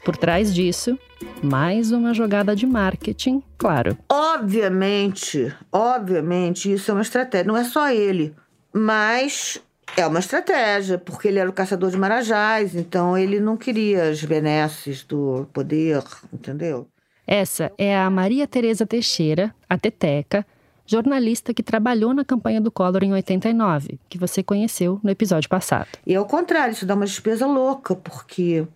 [0.05, 0.99] Por trás disso,
[1.42, 3.97] mais uma jogada de marketing, claro.
[4.12, 7.47] Obviamente, obviamente, isso é uma estratégia.
[7.47, 8.35] Não é só ele,
[8.75, 9.59] mas
[9.96, 14.22] é uma estratégia, porque ele era o caçador de marajás, então ele não queria as
[14.24, 16.02] benesses do poder,
[16.33, 16.88] entendeu?
[17.26, 20.44] Essa é a Maria Tereza Teixeira, a Teteca,
[20.87, 25.88] jornalista que trabalhou na campanha do Collor em 89, que você conheceu no episódio passado.
[26.07, 28.66] E ao contrário, isso dá uma despesa louca, porque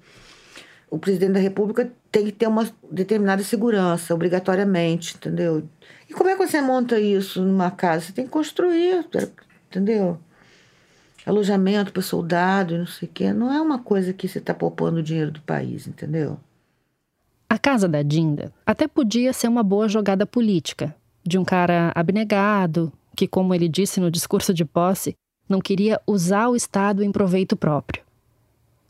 [0.91, 5.69] o presidente da República tem que ter uma determinada segurança, obrigatoriamente, entendeu?
[6.09, 8.07] E como é que você monta isso numa casa?
[8.07, 9.05] Você tem que construir,
[9.69, 10.19] entendeu?
[11.29, 13.33] Alojamento para soldado, não sei o quê.
[13.35, 16.41] Não é uma coisa que você está poupando o dinheiro do país, entendeu?
[17.47, 22.91] A casa da Dinda até podia ser uma boa jogada política, de um cara abnegado,
[23.15, 25.15] que, como ele disse no discurso de posse,
[25.47, 28.03] não queria usar o Estado em proveito próprio.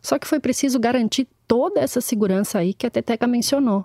[0.01, 3.85] Só que foi preciso garantir toda essa segurança aí que a Teteca mencionou.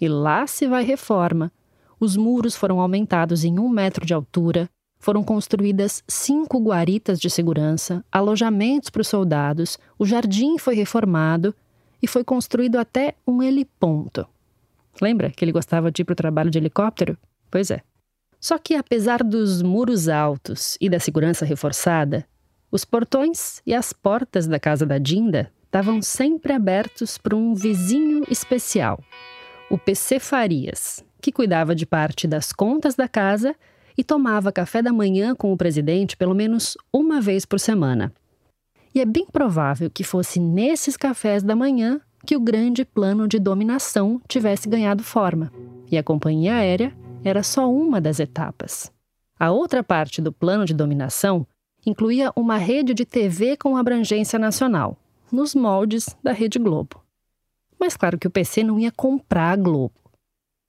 [0.00, 1.52] E lá se vai reforma.
[2.00, 8.04] Os muros foram aumentados em um metro de altura, foram construídas cinco guaritas de segurança,
[8.10, 11.54] alojamentos para os soldados, o jardim foi reformado
[12.02, 14.26] e foi construído até um heliponto.
[15.00, 17.16] Lembra que ele gostava de ir para o trabalho de helicóptero?
[17.50, 17.80] Pois é.
[18.40, 22.26] Só que, apesar dos muros altos e da segurança reforçada,
[22.70, 28.24] os portões e as portas da casa da Dinda estavam sempre abertos para um vizinho
[28.30, 29.02] especial,
[29.70, 33.54] o PC Farias, que cuidava de parte das contas da casa
[33.98, 38.12] e tomava café da manhã com o presidente pelo menos uma vez por semana.
[38.94, 43.40] E é bem provável que fosse nesses cafés da manhã que o grande plano de
[43.40, 45.52] dominação tivesse ganhado forma,
[45.90, 48.92] e a companhia aérea era só uma das etapas.
[49.38, 51.46] A outra parte do plano de dominação
[51.84, 54.96] incluía uma rede de TV com abrangência nacional,
[55.30, 57.02] nos moldes da Rede Globo.
[57.78, 59.92] Mas claro que o PC não ia comprar a Globo.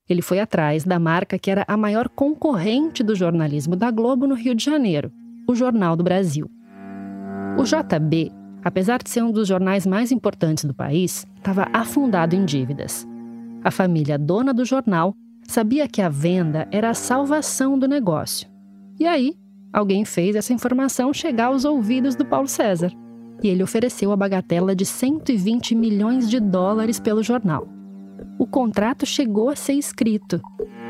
[0.10, 4.34] Ele foi atrás da marca que era a maior concorrente do jornalismo da Globo no
[4.34, 5.12] Rio de Janeiro,
[5.48, 6.50] o Jornal do Brasil.
[7.58, 8.32] O JB,
[8.63, 13.08] apesar de ser um dos jornais mais importantes do país, estava afundado em dívidas.
[13.63, 15.13] A família dona do jornal
[15.48, 18.50] sabia que a venda era a salvação do negócio.
[19.00, 19.36] E aí,
[19.72, 22.91] alguém fez essa informação chegar aos ouvidos do Paulo César
[23.43, 27.79] e ele ofereceu a bagatela de 120 milhões de dólares pelo jornal.
[28.38, 30.41] O contrato chegou a ser escrito,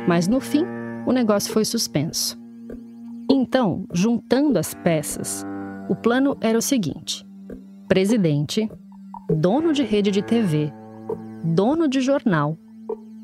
[0.08, 0.66] mas no fim
[1.06, 2.40] o negócio foi suspenso.
[3.30, 5.46] Então, juntando as peças,
[5.90, 7.26] o plano era o seguinte:
[7.88, 8.70] presidente,
[9.30, 10.72] dono de rede de TV,
[11.44, 12.58] dono de jornal,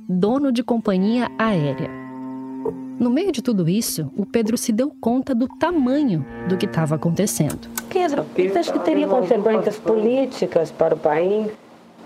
[0.07, 2.05] dono de companhia aérea
[2.97, 6.95] no meio de tudo isso, o Pedro se deu conta do tamanho do que estava
[6.95, 7.67] acontecendo.
[7.89, 11.51] Pedro, você acha que teria consequências políticas para o país?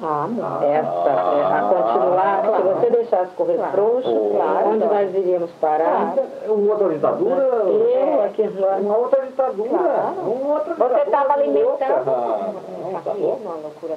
[0.01, 0.63] Ah, não.
[0.63, 6.15] Essa, é, a continuar, se você deixasse correr frouxo, claro, onde nós iríamos parar?
[6.47, 7.35] Uma outra ditadura?
[7.35, 9.69] Eu, aqui Uma outra ditadura?
[9.69, 12.09] Uma outra Você estava alimentando.
[12.09, 13.13] Ah, tá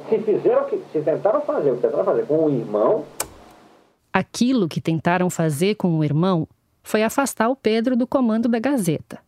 [0.08, 3.04] se fizeram, se tentaram fazer, o que tentaram fazer com o irmão.
[4.12, 6.48] Aquilo que tentaram fazer com o irmão
[6.82, 9.20] foi afastar o Pedro do comando da Gazeta.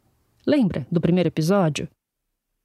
[0.47, 1.89] Lembra do primeiro episódio?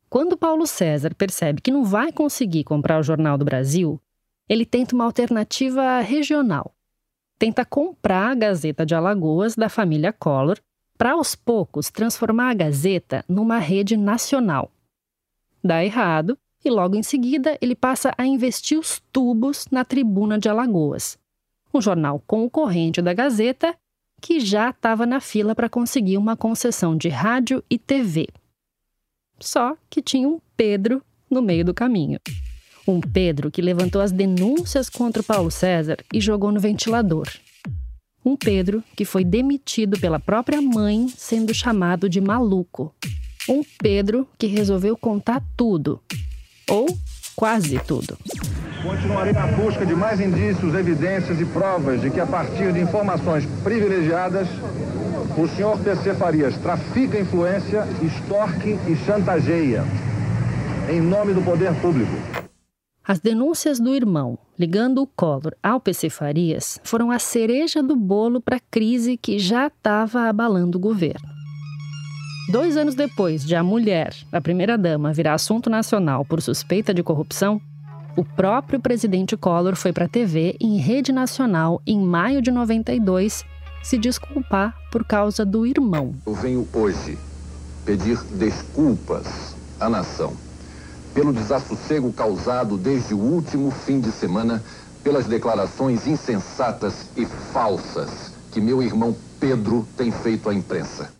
[0.09, 4.01] Quando Paulo César percebe que não vai conseguir comprar o Jornal do Brasil,
[4.47, 6.73] ele tenta uma alternativa regional.
[7.37, 10.57] Tenta comprar a Gazeta de Alagoas da família Collor
[10.97, 14.71] para aos poucos transformar a Gazeta numa rede nacional.
[15.63, 20.49] Dá errado e logo em seguida ele passa a investir os tubos na Tribuna de
[20.49, 21.19] Alagoas,
[21.71, 23.77] um jornal concorrente da Gazeta
[24.19, 28.27] que já estava na fila para conseguir uma concessão de rádio e TV.
[29.39, 32.19] Só que tinha um Pedro no meio do caminho.
[32.87, 37.27] Um Pedro que levantou as denúncias contra o Paulo César e jogou no ventilador.
[38.25, 42.93] Um Pedro que foi demitido pela própria mãe, sendo chamado de maluco.
[43.47, 46.01] Um Pedro que resolveu contar tudo.
[46.69, 46.87] Ou
[47.35, 48.17] quase tudo.
[48.81, 53.45] Continuarei na busca de mais indícios, evidências e provas de que, a partir de informações
[53.63, 54.47] privilegiadas,
[55.37, 59.83] o senhor PC Farias trafica influência, extorque e chantageia
[60.89, 62.11] em nome do poder público.
[63.05, 68.41] As denúncias do irmão ligando o Collor ao PC Farias foram a cereja do bolo
[68.41, 71.27] para a crise que já estava abalando o governo.
[72.51, 77.61] Dois anos depois de a mulher, a primeira-dama, virar assunto nacional por suspeita de corrupção,
[78.15, 83.45] O próprio presidente Collor foi para a TV em rede nacional em maio de 92
[83.83, 86.13] se desculpar por causa do irmão.
[86.25, 87.17] Eu venho hoje
[87.85, 90.33] pedir desculpas à nação
[91.13, 94.61] pelo desassossego causado desde o último fim de semana
[95.03, 101.11] pelas declarações insensatas e falsas que meu irmão Pedro tem feito à imprensa.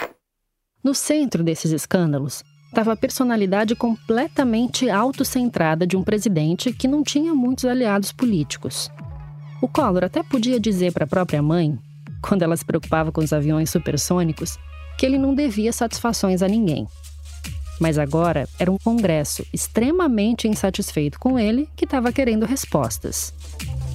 [0.84, 7.34] No centro desses escândalos estava a personalidade completamente autocentrada de um presidente que não tinha
[7.34, 8.90] muitos aliados políticos.
[9.62, 11.78] O Collor até podia dizer para a própria mãe,
[12.22, 14.58] quando ela se preocupava com os aviões supersônicos,
[14.98, 16.88] que ele não devia satisfações a ninguém.
[17.80, 23.34] Mas agora era um Congresso extremamente insatisfeito com ele que estava querendo respostas.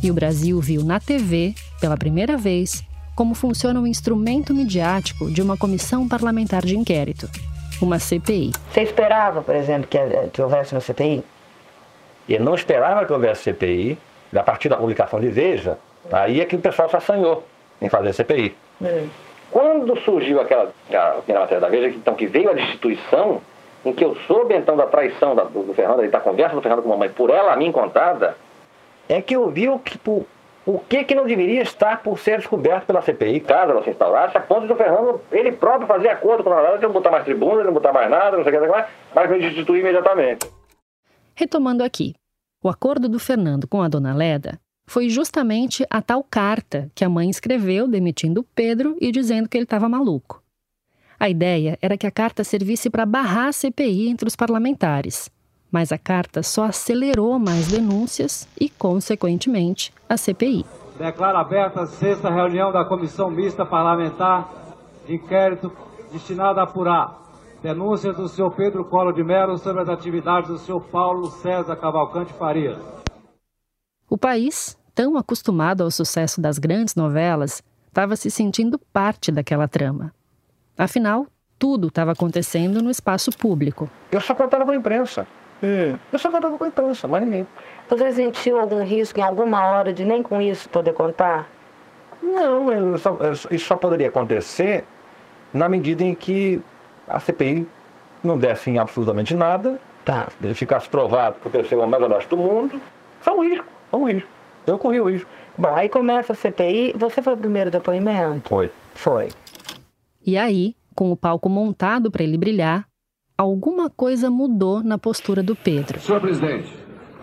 [0.03, 2.83] E o Brasil viu na TV, pela primeira vez,
[3.15, 7.31] como funciona o instrumento midiático de uma comissão parlamentar de inquérito,
[7.85, 8.53] uma CPI.
[8.71, 9.99] Você esperava, por exemplo, que,
[10.33, 11.25] que houvesse uma CPI?
[12.29, 13.99] Ele não esperava que houvesse CPI.
[14.35, 15.79] A partir da publicação de Veja,
[16.11, 17.45] aí é que o pessoal se assanhou
[17.81, 18.57] em fazer a CPI.
[18.83, 19.05] É.
[19.51, 23.41] Quando surgiu aquela, aquela matéria da Veja, então, que veio a destituição,
[23.85, 26.83] em que eu soube então da traição da, do, do Fernando, da conversa do Fernando
[26.83, 28.37] com a mamãe, por ela a mim contada,
[29.09, 30.27] é que eu vi o que, o,
[30.67, 34.37] o que, que não deveria estar por ser descoberto pela CPI, caso ela se instaurasse,
[34.37, 37.65] a ponto do Fernando, ele próprio fazer acordo com a de não botar mais tribuna,
[37.65, 40.51] não botar mais nada, não sei o que, mais, mas me destituir imediatamente.
[41.35, 42.15] Retomando aqui,
[42.63, 47.09] o acordo do Fernando com a dona Leda foi justamente a tal carta que a
[47.09, 50.43] mãe escreveu demitindo Pedro e dizendo que ele estava maluco.
[51.19, 55.31] A ideia era que a carta servisse para barrar a CPI entre os parlamentares,
[55.75, 60.65] mas a carta só acelerou mais denúncias e, consequentemente, a CPI.
[60.97, 64.49] Declara aberta a sexta reunião da Comissão Mista Parlamentar
[65.05, 65.73] de Inquérito
[66.13, 67.21] destinada a apurar
[67.61, 72.33] denúncias do senhor Pedro Colo de Mello sobre as atividades do senhor Paulo César Cavalcante
[72.35, 72.81] Farias.
[74.09, 80.15] O país, tão acostumado ao sucesso das grandes novelas, estava se sentindo parte daquela trama.
[80.79, 81.27] Afinal,
[81.59, 83.91] tudo estava acontecendo no espaço público.
[84.13, 85.27] Eu só contava com a imprensa.
[85.63, 85.95] É.
[86.13, 87.47] Eu só contava com a imprensa, mais ninguém.
[87.89, 91.49] Você sentiu algum risco em alguma hora de nem com isso poder contar?
[92.23, 93.19] Não, só,
[93.51, 94.85] isso só poderia acontecer
[95.53, 96.61] na medida em que
[97.07, 97.67] a CPI
[98.23, 100.29] não desse em absolutamente nada, tá.
[100.55, 102.81] ficasse provado que o terceiro é o mais honesto do mundo.
[103.23, 104.29] Só um risco, só um risco.
[104.67, 105.29] Eu corri o risco.
[105.57, 106.95] Bom, aí começa a CPI.
[106.97, 108.49] Você foi o primeiro depoimento?
[108.49, 108.71] Foi.
[108.95, 109.29] Foi.
[110.27, 112.87] E aí, com o palco montado para ele brilhar,
[113.37, 115.99] alguma coisa mudou na postura do Pedro.
[116.01, 116.73] Senhor presidente.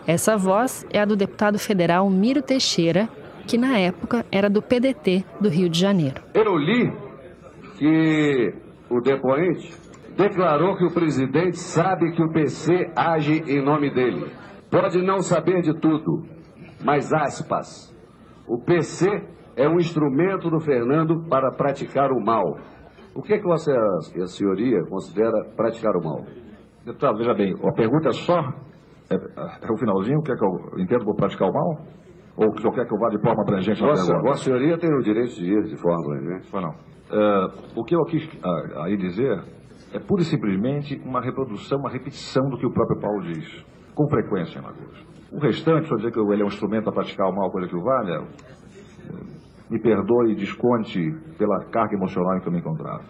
[0.06, 3.08] Essa voz é a do deputado federal Miro Teixeira,
[3.48, 6.22] que na época era do PDT do Rio de Janeiro.
[6.34, 6.92] Eu li
[7.78, 8.54] que
[8.90, 9.74] o depoente
[10.18, 14.32] declarou que o presidente sabe que o PC age em nome dele.
[14.70, 16.26] Pode não saber de tudo,
[16.84, 17.96] mas aspas.
[18.48, 19.08] O PC
[19.56, 22.58] é um instrumento do Fernando para praticar o mal.
[23.14, 26.24] O que, é que você, a senhoria considera praticar o mal?
[26.86, 28.40] Deputado, veja bem, a pergunta é só,
[29.10, 31.86] é, é o finalzinho, o que é que eu entendo por praticar o mal?
[32.38, 33.82] Ou o senhor quer que eu vá de forma abrangente?
[33.82, 36.48] Vossa, vossa senhoria tem o direito de ir de forma abrangente.
[36.50, 36.72] Pois não.
[36.72, 39.44] Uh, o que eu quis uh, aí dizer
[39.94, 44.08] é pura e simplesmente uma reprodução, uma repetição do que o próprio Paulo diz, com
[44.10, 45.06] frequência em Lagoas.
[45.32, 47.76] O restante, só dizer que ele é um instrumento a praticar o mal, coisa que
[47.76, 48.22] o valha,
[49.72, 51.00] me perdoe e desconte
[51.38, 53.06] pela carga emocional em que eu me encontrava.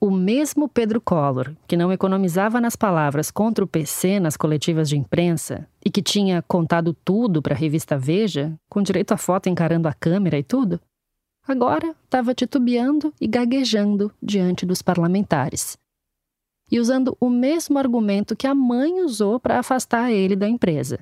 [0.00, 4.96] O mesmo Pedro Collor, que não economizava nas palavras contra o PC nas coletivas de
[4.96, 9.88] imprensa e que tinha contado tudo para a revista Veja, com direito a foto encarando
[9.88, 10.80] a câmera e tudo,
[11.44, 15.76] agora estava titubeando e gaguejando diante dos parlamentares.
[16.70, 21.00] E usando o mesmo argumento que a mãe usou para afastar ele da empresa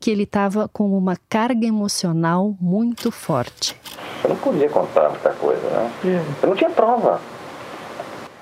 [0.00, 3.78] que ele estava com uma carga emocional muito forte.
[4.24, 5.92] Eu não podia contar muita coisa, né?
[6.42, 7.20] Eu não tinha prova.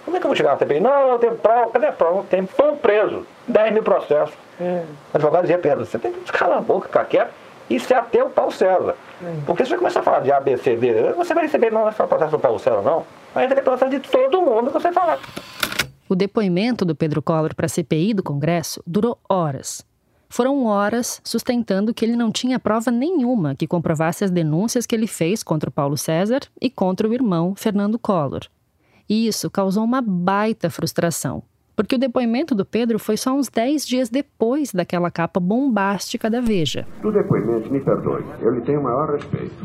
[0.04, 0.80] Como é que eu vou chegar na CPI?
[0.80, 1.70] Não, eu tenho prova.
[1.70, 2.16] Cadê a prova?
[2.16, 2.46] Não tem.
[2.46, 3.26] Pão preso.
[3.48, 4.34] 10 mil processos.
[4.60, 4.84] É.
[5.12, 7.32] O advogado dizia, Pedro, você tem que calar a boca, ficar quieto
[7.68, 8.94] e se ater o Paulo César.
[9.22, 9.34] É.
[9.44, 12.30] Porque se você começar a falar de ABCD, você vai receber, não vai falar processo
[12.30, 13.04] do Paulo César, não.
[13.34, 15.18] Vai receber processo de todo mundo que você falar.
[16.08, 19.84] O depoimento do Pedro Collor para a CPI do Congresso durou horas.
[20.30, 25.06] Foram horas sustentando que ele não tinha prova nenhuma que comprovasse as denúncias que ele
[25.06, 28.42] fez contra o Paulo César e contra o irmão Fernando Collor.
[29.08, 31.42] E isso causou uma baita frustração,
[31.74, 36.42] porque o depoimento do Pedro foi só uns 10 dias depois daquela capa bombástica da
[36.42, 36.86] Veja.
[37.00, 39.56] Do depoimento, me perdoe, eu lhe tenho o maior respeito.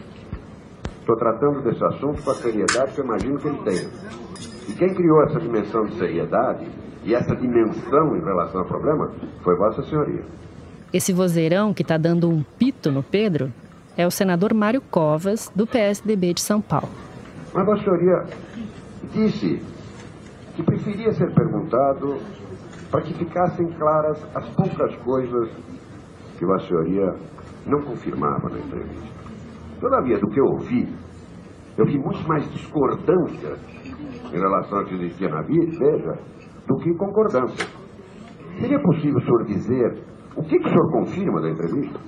[1.01, 3.89] Estou tratando desse assunto com a seriedade que eu imagino que ele tem.
[4.70, 6.66] E quem criou essa dimensão de seriedade
[7.03, 9.11] e essa dimensão em relação ao problema
[9.43, 10.24] foi Vossa Senhoria.
[10.94, 13.52] Esse vozeirão que está dando um pito no Pedro
[13.98, 16.88] é o senador Mário Covas, do PSDB de São Paulo.
[17.56, 18.24] A senhoria
[19.12, 19.60] disse
[20.56, 22.20] que preferia ser perguntado
[22.91, 25.50] para que ficassem claras as poucas coisas
[26.38, 27.16] que a senhoria
[27.66, 29.16] não confirmava na entrevista.
[29.82, 30.96] Todavia, do que eu ouvi,
[31.76, 33.56] eu vi muito mais discordância
[34.32, 36.20] em relação ao que existia na veja
[36.68, 37.68] do que concordância.
[38.60, 42.00] Seria possível o senhor dizer o que, que o senhor confirma da entrevista?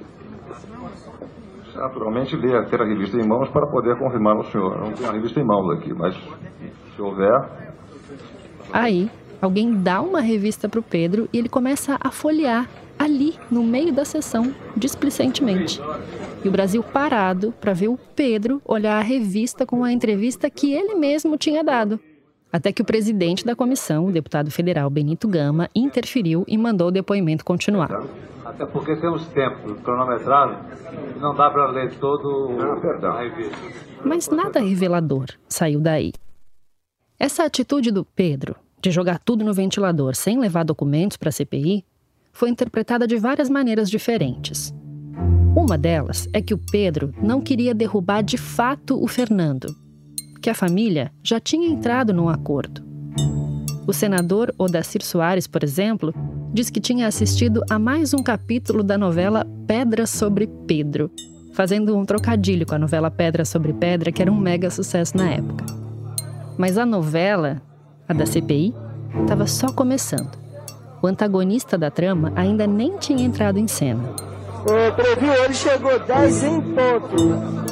[1.76, 4.78] Naturalmente, ler, ter a revista em mãos para poder confirmar ao senhor.
[4.78, 6.16] Eu não tenho a revista em mãos aqui, mas
[6.96, 7.34] se houver.
[8.72, 9.10] Aí,
[9.42, 13.94] alguém dá uma revista para o Pedro e ele começa a folhear ali, no meio
[13.94, 15.82] da sessão, displicentemente.
[16.44, 20.74] E o Brasil parado para ver o Pedro olhar a revista com a entrevista que
[20.74, 22.00] ele mesmo tinha dado.
[22.56, 26.92] Até que o presidente da comissão, o deputado federal Benito Gama, interferiu e mandou o
[26.92, 27.92] depoimento continuar.
[28.46, 30.56] Até porque temos tempo cronometrado
[31.20, 33.58] não dá para ler todo ah, a revista.
[34.06, 36.14] Mas nada revelador saiu daí.
[37.20, 41.84] Essa atitude do Pedro, de jogar tudo no ventilador sem levar documentos para a CPI,
[42.32, 44.74] foi interpretada de várias maneiras diferentes.
[45.54, 49.76] Uma delas é que o Pedro não queria derrubar de fato o Fernando,
[50.46, 52.84] que a família já tinha entrado num acordo.
[53.88, 56.14] O senador Odacir Soares, por exemplo,
[56.54, 61.10] diz que tinha assistido a mais um capítulo da novela Pedra sobre Pedro,
[61.52, 65.32] fazendo um trocadilho com a novela Pedra sobre Pedra, que era um mega sucesso na
[65.32, 65.66] época.
[66.60, 67.60] Mas a novela,
[68.08, 68.72] a da CPI,
[69.22, 70.38] estava só começando.
[71.02, 74.12] O antagonista da trama ainda nem tinha entrado em cena.
[74.62, 77.65] O preview ele chegou 10 em ponto.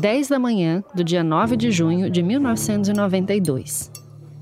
[0.00, 3.90] 10 da manhã do dia 9 de junho de 1992.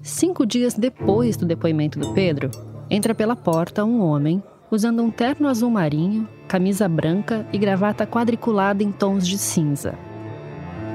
[0.03, 2.51] Cinco dias depois do depoimento do Pedro,
[2.89, 8.83] entra pela porta um homem usando um terno azul marinho, camisa branca e gravata quadriculada
[8.83, 9.99] em tons de cinza.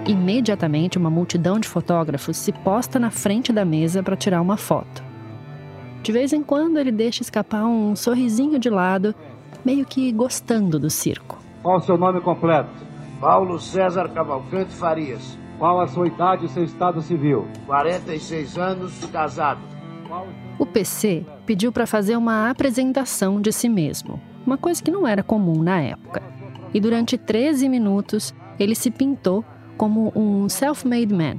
[0.07, 5.03] Imediatamente, uma multidão de fotógrafos se posta na frente da mesa para tirar uma foto.
[6.01, 9.13] De vez em quando, ele deixa escapar um sorrisinho de lado,
[9.65, 11.37] meio que gostando do circo.
[11.61, 12.84] Qual o seu nome completo?
[13.19, 15.37] Paulo César Cavalcante Farias.
[15.57, 17.47] Qual a sua idade e seu estado civil?
[17.65, 19.61] 46 anos, casado.
[20.59, 25.23] O PC pediu para fazer uma apresentação de si mesmo, uma coisa que não era
[25.23, 26.21] comum na época.
[26.73, 29.43] E durante 13 minutos, ele se pintou
[29.77, 31.37] como um self-made man,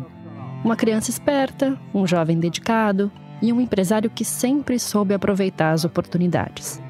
[0.65, 3.13] uma criança esperta, um jovem dedicado
[3.43, 6.83] e um empresário que sempre soube aproveitar as oportunidades.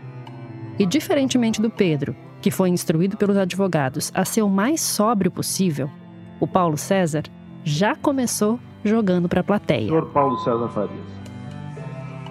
[0.79, 2.15] E diferentemente do Pedro,
[2.47, 5.91] que foi instruído pelos advogados a ser o mais sóbrio possível,
[6.39, 7.25] o Paulo César
[7.65, 9.89] já começou jogando para a plateia.
[9.89, 11.09] Senhor Paulo César Farias,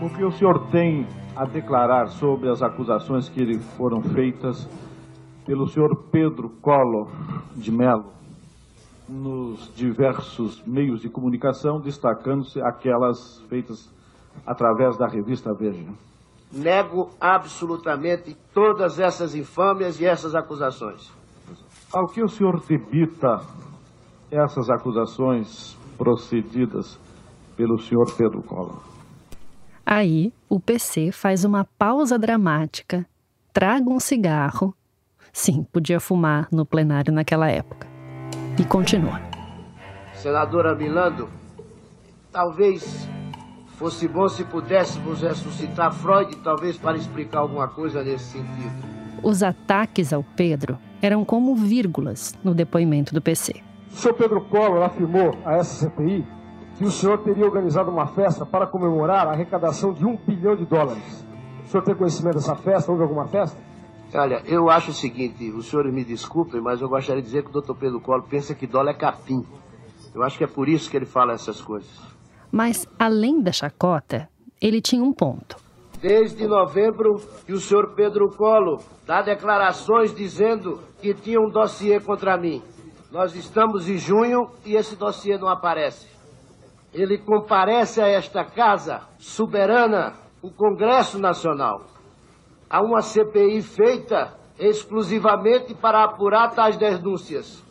[0.02, 1.06] o que o senhor tem
[1.36, 4.70] a declarar sobre as acusações que lhe foram feitas
[5.46, 7.10] pelo senhor Pedro Collor
[7.54, 8.06] de Mello
[9.10, 13.94] nos diversos meios de comunicação, destacando-se aquelas feitas
[14.48, 15.84] através da revista Veja?
[16.56, 21.12] Nego absolutamente todas essas infâmias e essas acusações.
[21.92, 23.42] Ao que o senhor debita
[24.32, 26.98] essas acusações procedidas
[27.58, 28.82] pelo senhor Pedro Collor?
[29.86, 33.06] Aí, o PC faz uma pausa dramática,
[33.54, 34.74] traga um cigarro.
[35.32, 37.88] Sim, podia fumar no plenário naquela época.
[38.58, 39.20] E continua.
[40.14, 41.30] Senadora Milando,
[42.32, 43.08] talvez
[43.78, 48.96] Fosse bom se pudéssemos ressuscitar Freud, talvez para explicar alguma coisa nesse sentido.
[49.22, 53.62] Os ataques ao Pedro eram como vírgulas no depoimento do PC.
[53.92, 56.26] O senhor Pedro Collor afirmou a essa CPI
[56.78, 60.66] que o senhor teria organizado uma festa para comemorar a arrecadação de um bilhão de
[60.66, 61.26] dólares.
[61.66, 62.92] O senhor tem conhecimento dessa festa?
[62.92, 63.58] Houve alguma festa?
[64.14, 67.50] Olha, eu acho o seguinte, os senhores me desculpem, mas eu gostaria de dizer que
[67.50, 69.46] o doutor Pedro Collor pensa que dólar é capim.
[70.14, 72.15] Eu acho que é por isso que ele fala essas coisas.
[72.58, 74.30] Mas, além da chacota,
[74.62, 75.58] ele tinha um ponto.
[76.02, 82.38] Desde novembro que o senhor Pedro Colo dá declarações dizendo que tinha um dossiê contra
[82.38, 82.64] mim.
[83.12, 86.08] Nós estamos em junho e esse dossiê não aparece.
[86.94, 91.82] Ele comparece a esta casa soberana, o Congresso Nacional,
[92.70, 97.62] a uma CPI feita exclusivamente para apurar tais denúncias.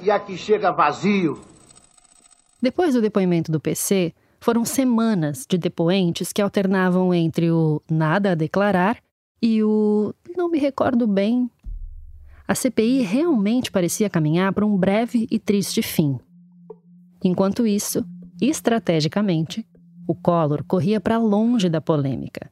[0.00, 1.49] E aqui chega vazio,
[2.62, 8.34] depois do depoimento do PC, foram semanas de depoentes que alternavam entre o nada a
[8.34, 8.98] declarar
[9.40, 11.50] e o não me recordo bem.
[12.48, 16.18] A CPI realmente parecia caminhar para um breve e triste fim.
[17.22, 18.04] Enquanto isso,
[18.40, 19.66] estrategicamente,
[20.06, 22.50] o Collor corria para longe da polêmica.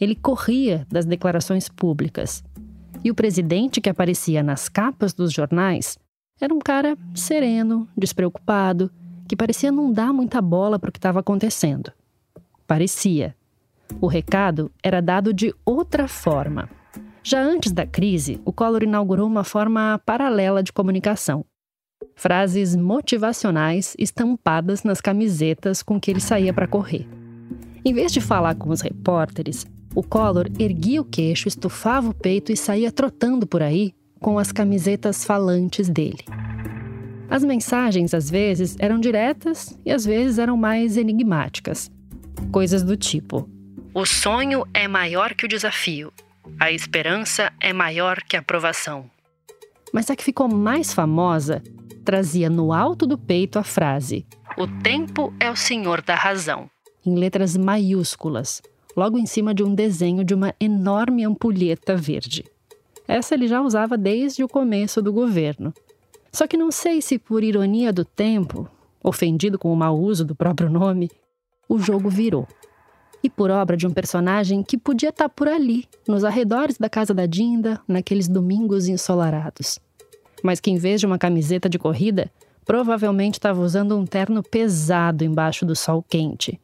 [0.00, 2.44] Ele corria das declarações públicas.
[3.02, 5.98] E o presidente que aparecia nas capas dos jornais
[6.40, 8.90] era um cara sereno, despreocupado,
[9.28, 11.92] que parecia não dar muita bola para o que estava acontecendo.
[12.66, 13.34] Parecia.
[14.00, 16.68] O recado era dado de outra forma.
[17.22, 21.44] Já antes da crise, o Collor inaugurou uma forma paralela de comunicação.
[22.14, 27.08] Frases motivacionais estampadas nas camisetas com que ele saía para correr.
[27.84, 32.52] Em vez de falar com os repórteres, o Collor erguia o queixo, estufava o peito
[32.52, 36.24] e saía trotando por aí com as camisetas falantes dele.
[37.34, 41.90] As mensagens, às vezes, eram diretas e às vezes eram mais enigmáticas.
[42.52, 43.50] Coisas do tipo:
[43.92, 46.12] O sonho é maior que o desafio,
[46.60, 49.10] a esperança é maior que a aprovação.
[49.92, 51.60] Mas a que ficou mais famosa
[52.04, 54.24] trazia no alto do peito a frase:
[54.56, 56.70] O tempo é o senhor da razão,
[57.04, 58.62] em letras maiúsculas,
[58.96, 62.44] logo em cima de um desenho de uma enorme ampulheta verde.
[63.08, 65.74] Essa ele já usava desde o começo do governo.
[66.34, 68.68] Só que não sei se por ironia do tempo,
[69.04, 71.08] ofendido com o mau uso do próprio nome,
[71.68, 72.48] o jogo virou.
[73.22, 77.14] E por obra de um personagem que podia estar por ali, nos arredores da casa
[77.14, 79.78] da Dinda, naqueles domingos ensolarados.
[80.42, 82.28] Mas que em vez de uma camiseta de corrida,
[82.66, 86.60] provavelmente estava usando um terno pesado embaixo do sol quente.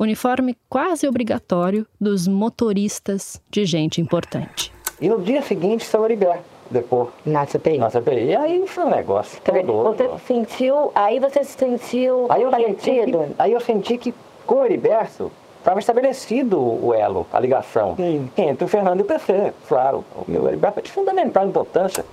[0.00, 4.72] Uniforme quase obrigatório dos motoristas de gente importante.
[4.98, 6.49] E no dia seguinte, estava liberto.
[6.70, 7.08] Depois.
[7.26, 7.78] Na CPI?
[7.78, 8.26] Na CPI.
[8.26, 9.40] E aí foi um negócio.
[9.42, 10.92] todo, você sentiu.
[10.94, 12.26] Aí você se sentiu.
[12.28, 14.14] Aí eu, senti que, aí eu senti que
[14.46, 18.30] com o Heriberto estava estabelecido o elo, a ligação Sim.
[18.36, 19.52] entre o Fernando e o PC.
[19.68, 22.04] Claro, o meu Heriberto é de fundamental importância.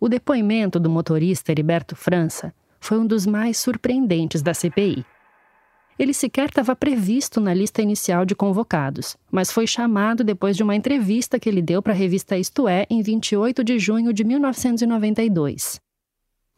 [0.00, 5.04] O depoimento do motorista Heriberto França foi um dos mais surpreendentes da CPI.
[6.02, 10.74] Ele sequer estava previsto na lista inicial de convocados, mas foi chamado depois de uma
[10.74, 15.80] entrevista que ele deu para a revista Isto É em 28 de junho de 1992.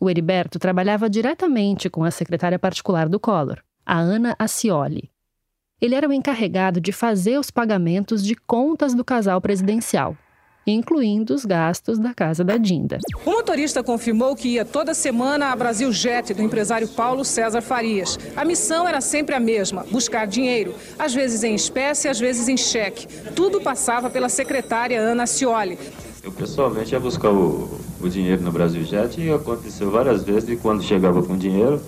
[0.00, 5.10] O Heriberto trabalhava diretamente com a secretária particular do Collor, a Ana Ascioli.
[5.78, 10.16] Ele era o encarregado de fazer os pagamentos de contas do casal presidencial,
[10.66, 12.98] incluindo os gastos da casa da Dinda.
[13.24, 18.18] O motorista confirmou que ia toda semana à Brasil Jet do empresário Paulo César Farias.
[18.36, 22.56] A missão era sempre a mesma: buscar dinheiro, às vezes em espécie, às vezes em
[22.56, 23.06] cheque.
[23.34, 25.78] Tudo passava pela secretária Ana Cioli.
[26.22, 30.56] Eu pessoalmente ia buscar o, o dinheiro no Brasil Jet e aconteceu várias vezes e
[30.56, 31.82] quando chegava com dinheiro,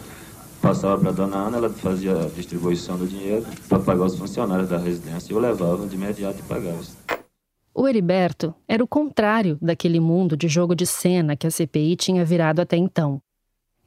[0.60, 4.68] passava para a dona Ana, ela fazia a distribuição do dinheiro para pagar os funcionários
[4.68, 6.76] da residência e eu levava de imediato e pagava.
[7.78, 12.24] O Heriberto era o contrário daquele mundo de jogo de cena que a CPI tinha
[12.24, 13.20] virado até então.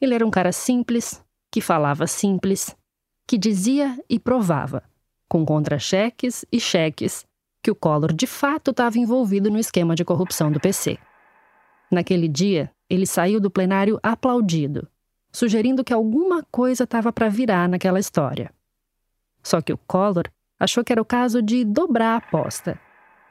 [0.00, 1.20] Ele era um cara simples,
[1.50, 2.76] que falava simples,
[3.26, 4.84] que dizia e provava,
[5.28, 7.26] com contra-cheques e cheques,
[7.60, 10.96] que o Collor de fato estava envolvido no esquema de corrupção do PC.
[11.90, 14.86] Naquele dia, ele saiu do plenário aplaudido,
[15.32, 18.54] sugerindo que alguma coisa estava para virar naquela história.
[19.42, 20.30] Só que o Collor
[20.60, 22.78] achou que era o caso de dobrar a aposta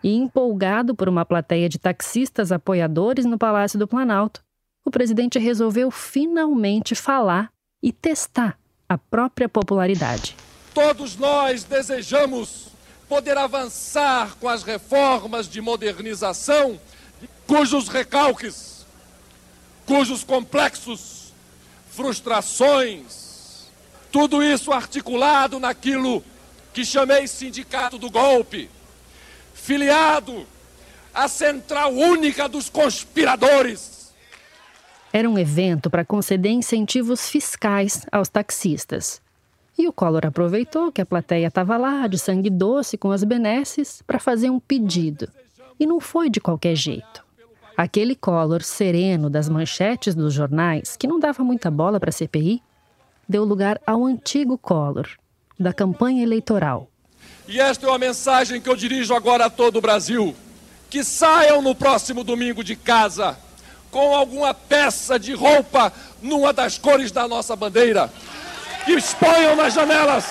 [0.04, 4.44] e empolgado por uma plateia de taxistas apoiadores no Palácio do Planalto,
[4.86, 10.36] o presidente resolveu finalmente falar e testar a própria popularidade.
[10.74, 12.70] Todos nós desejamos
[13.08, 16.80] poder avançar com as reformas de modernização
[17.46, 18.86] cujos recalques,
[19.86, 21.34] cujos complexos,
[21.90, 23.68] frustrações,
[24.12, 26.24] tudo isso articulado naquilo
[26.74, 28.70] que chamei sindicato do golpe
[29.70, 30.48] filiado
[31.14, 34.12] à central única dos conspiradores.
[35.14, 39.22] Era um evento para conceder incentivos fiscais aos taxistas.
[39.78, 44.02] E o Collor aproveitou que a plateia estava lá, de sangue doce, com as benesses,
[44.08, 45.30] para fazer um pedido.
[45.80, 47.24] E não foi de qualquer jeito.
[47.78, 52.60] Aquele Collor sereno das manchetes dos jornais, que não dava muita bola para a CPI,
[53.28, 55.08] deu lugar ao antigo Collor,
[55.60, 56.90] da campanha eleitoral,
[57.50, 60.36] e esta é uma mensagem que eu dirijo agora a todo o Brasil.
[60.88, 63.36] Que saiam no próximo domingo de casa
[63.90, 65.92] com alguma peça de roupa
[66.22, 68.14] numa das cores da nossa bandeira.
[68.86, 70.26] Que exponham nas janelas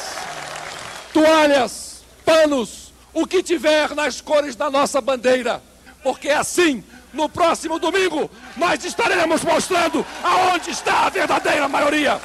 [1.13, 5.61] toalhas, panos, o que tiver nas cores da nossa bandeira.
[6.05, 12.21] Porque assim, no próximo domingo, nós estaremos mostrando aonde está a verdadeira maioria.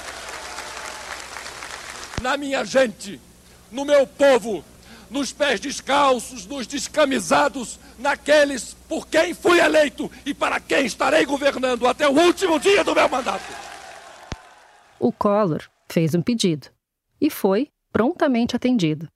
[2.22, 3.20] Na minha gente,
[3.72, 4.64] no meu povo,
[5.14, 11.88] nos pés descalços, nos descamisados, naqueles por quem fui eleito e para quem estarei governando
[11.88, 13.46] até o último dia do meu mandato.
[15.00, 16.68] O Collor fez um pedido
[17.22, 19.08] e foi prontamente atendido.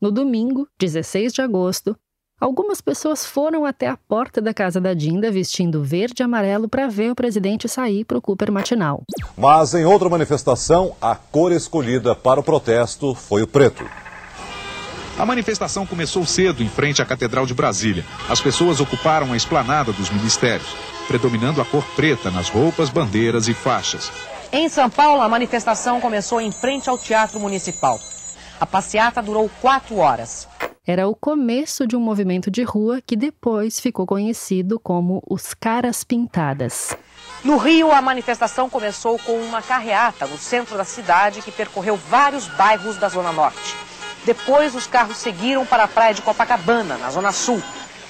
[0.00, 1.96] No domingo, 16 de agosto,
[2.38, 6.86] algumas pessoas foram até a porta da casa da Dinda vestindo verde e amarelo para
[6.86, 9.04] ver o presidente sair para o Cooper matinal.
[9.38, 13.82] Mas em outra manifestação, a cor escolhida para o protesto foi o preto.
[15.18, 18.04] A manifestação começou cedo em frente à Catedral de Brasília.
[18.28, 20.68] As pessoas ocuparam a esplanada dos ministérios,
[21.08, 24.12] predominando a cor preta nas roupas, bandeiras e faixas.
[24.52, 27.98] Em São Paulo, a manifestação começou em frente ao Teatro Municipal.
[28.60, 30.46] A passeata durou quatro horas.
[30.86, 36.04] Era o começo de um movimento de rua que depois ficou conhecido como os Caras
[36.04, 36.94] Pintadas.
[37.42, 42.46] No Rio, a manifestação começou com uma carreata no centro da cidade que percorreu vários
[42.48, 43.74] bairros da Zona Norte.
[44.26, 47.62] Depois, os carros seguiram para a praia de Copacabana, na Zona Sul.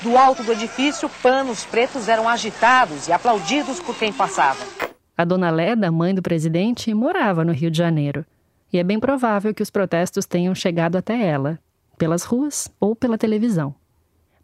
[0.02, 4.64] Do alto do edifício, panos pretos eram agitados e aplaudidos por quem passava.
[5.14, 8.24] A dona Leda, mãe do presidente, morava no Rio de Janeiro.
[8.72, 11.58] E é bem provável que os protestos tenham chegado até ela,
[11.98, 13.74] pelas ruas ou pela televisão.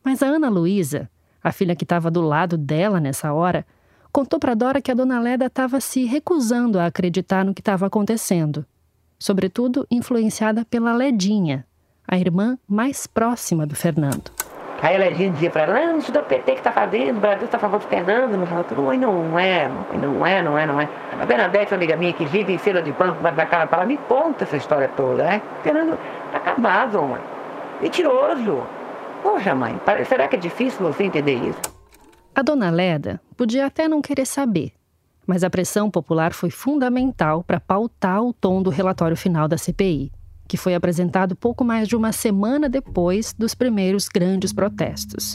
[0.05, 1.09] Mas a Ana Luísa,
[1.43, 3.66] a filha que estava do lado dela nessa hora,
[4.12, 7.87] contou para Dora que a dona Leda estava se recusando a acreditar no que estava
[7.87, 8.66] acontecendo,
[9.23, 11.64] sobretudo influenciada pela Ledinha,
[12.09, 14.33] a irmã mais próxima do Fernando.
[14.83, 17.45] Aí a Ledinha dizia para ela, não, isso da PT que está fazendo, o Brasil
[17.45, 18.91] está a favor do Fernando, não fala tudo, não
[19.39, 20.89] é, não é, não é, não é.
[21.20, 23.87] A Bernadette, uma amiga minha que vive em feira de banco, vai pra cá, para
[23.87, 25.41] me conta essa história toda, né?
[25.62, 25.97] Fernando
[26.33, 27.20] tá acabado, mãe.
[27.81, 28.66] Mentiroso.
[29.23, 31.61] Poxa, mãe, será que é difícil você entender isso?
[32.35, 34.73] A dona Leda podia até não querer saber,
[35.27, 40.11] mas a pressão popular foi fundamental para pautar o tom do relatório final da CPI
[40.53, 45.35] que foi apresentado pouco mais de uma semana depois dos primeiros grandes protestos.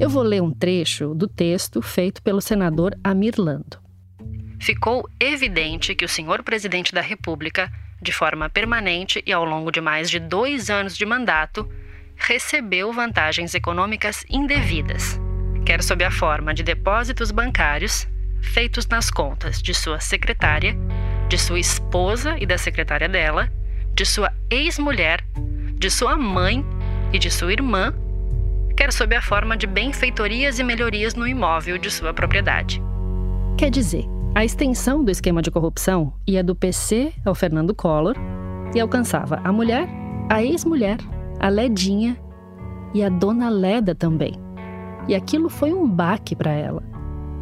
[0.00, 3.78] Eu vou ler um trecho do texto feito pelo senador Amir Lando.
[4.58, 9.82] Ficou evidente que o senhor presidente da República, de forma permanente e ao longo de
[9.82, 11.68] mais de dois anos de mandato,
[12.16, 15.20] recebeu vantagens econômicas indevidas,
[15.66, 18.08] quer sob a forma de depósitos bancários
[18.42, 20.76] feitos nas contas de sua secretária,
[21.28, 23.48] de sua esposa e da secretária dela,
[23.94, 25.24] de sua ex-mulher,
[25.74, 26.64] de sua mãe
[27.12, 27.94] e de sua irmã,
[28.76, 32.80] quer sob a forma de benfeitorias e melhorias no imóvel de sua propriedade.
[33.56, 38.14] Quer dizer, a extensão do esquema de corrupção ia do PC ao Fernando Collor
[38.74, 39.88] e alcançava a mulher,
[40.30, 40.98] a ex-mulher,
[41.40, 42.16] a Ledinha
[42.94, 44.34] e a dona Leda também.
[45.08, 46.82] E aquilo foi um baque para ela.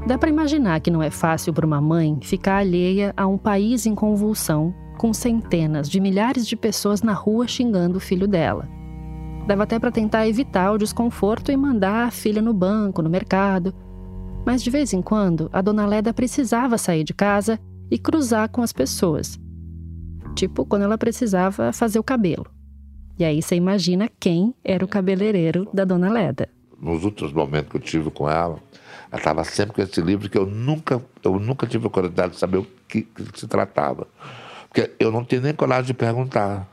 [0.07, 3.87] Dá para imaginar que não é fácil para uma mãe ficar alheia a um país
[3.87, 8.69] em convulsão com centenas de milhares de pessoas na rua xingando o filho dela.
[9.49, 13.75] Dava até para tentar evitar o desconforto e mandar a filha no banco, no mercado.
[14.47, 17.59] Mas de vez em quando, a dona Leda precisava sair de casa
[17.91, 19.39] e cruzar com as pessoas.
[20.37, 22.47] Tipo quando ela precisava fazer o cabelo.
[23.19, 26.49] E aí você imagina quem era o cabeleireiro da dona Leda.
[26.81, 28.59] Nos últimos momentos que eu tive com ela,
[29.11, 32.39] ela estava sempre com esse livro que eu nunca, eu nunca tive a curiosidade de
[32.39, 34.07] saber o que, que se tratava.
[34.69, 36.69] Porque eu não tinha nem coragem de perguntar.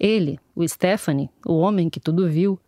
[0.00, 2.58] Ele, o Stephanie, o homem que tudo viu,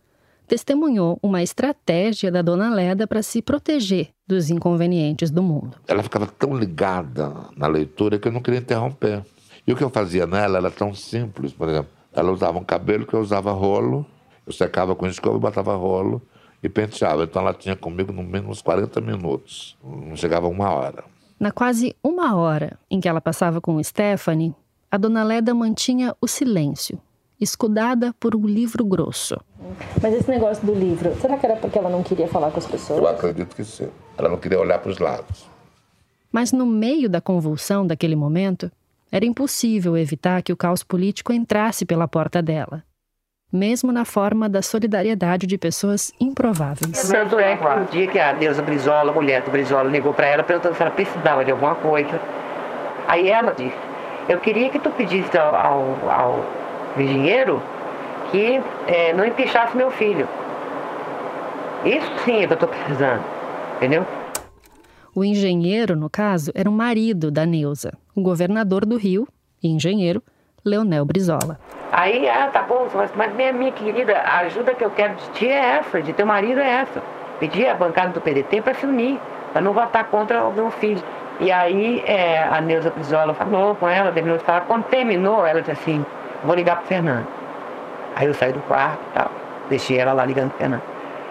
[0.47, 5.77] testemunhou uma estratégia da dona Leda para se proteger dos inconvenientes do mundo.
[5.87, 9.25] Ela ficava tão ligada na leitura que eu não queria interromper.
[9.65, 13.05] E o que eu fazia nela era tão simples, por exemplo, ela usava um cabelo
[13.05, 14.05] que eu usava rolo,
[14.45, 16.21] eu secava com escova, botava rolo
[16.67, 17.23] e penteava.
[17.23, 21.03] Então ela tinha comigo no mínimo uns 40 minutos, não chegava uma hora.
[21.39, 24.53] Na quase uma hora em que ela passava com o Stephanie,
[24.91, 26.99] a dona Leda mantinha o silêncio,
[27.39, 29.37] escudada por um livro grosso.
[30.01, 32.65] Mas esse negócio do livro, será que era porque ela não queria falar com as
[32.65, 32.99] pessoas?
[32.99, 33.89] Eu acredito que sim.
[34.17, 35.45] Ela não queria olhar para os lados.
[36.31, 38.71] Mas no meio da convulsão daquele momento,
[39.11, 42.83] era impossível evitar que o caos político entrasse pela porta dela.
[43.51, 47.07] Mesmo na forma da solidariedade de pessoas improváveis.
[47.09, 50.27] Tanto é que o dia que a Neuza Brizola, a mulher do Brizola, ligou para
[50.27, 52.19] ela perguntando se ela precisava de alguma coisa.
[53.07, 53.75] Aí ela disse,
[54.27, 56.45] eu queria que tu pedisse ao, ao, ao
[56.97, 57.61] engenheiro
[58.31, 60.27] que é, não empichasse meu filho.
[61.85, 63.23] Isso sim é que eu estou precisando,
[63.77, 64.05] entendeu?
[65.15, 69.25] O engenheiro, no caso, era o marido da Neuza, o governador do Rio
[69.63, 70.21] e engenheiro,
[70.67, 71.57] Leonel Brizola.
[71.91, 75.47] Aí, ah, tá bom, mas minha, minha querida, a ajuda que eu quero de ti
[75.47, 77.01] é essa, de teu marido é essa.
[77.39, 79.19] Pedir a bancada do PDT para se unir,
[79.53, 81.01] para não votar contra o meu filho.
[81.39, 84.61] E aí é, a Neuza Brizola falou com ela, terminou de falar.
[84.61, 86.05] Quando terminou, ela disse assim,
[86.43, 87.27] vou ligar pro Fernando.
[88.15, 89.31] Aí eu saí do quarto e tal,
[89.69, 90.81] deixei ela lá ligando pro Fernando.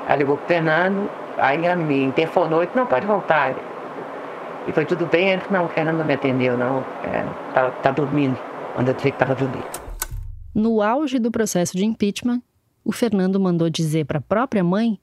[0.07, 3.53] Ela ligou pro Fernando, aí ela me interfonou e disse, não, pode voltar.
[4.67, 7.71] E foi tudo bem, ele disse, não, o Fernando não me atendeu, não, é, tá,
[7.83, 8.39] tá dormindo.
[8.77, 9.67] Quando eu estava dormindo.
[10.55, 12.43] No auge do processo de impeachment,
[12.85, 15.01] o Fernando mandou dizer para a própria mãe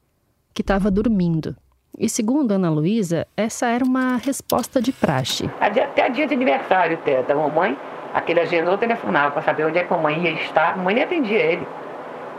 [0.54, 1.56] que estava dormindo.
[1.98, 5.50] E segundo Ana Luísa, essa era uma resposta de praxe.
[5.60, 7.76] Até dia de aniversário da mamãe,
[8.14, 10.74] aquele agendou telefonava para saber onde é que a mãe ia estar.
[10.74, 11.68] A mãe nem atendia ele.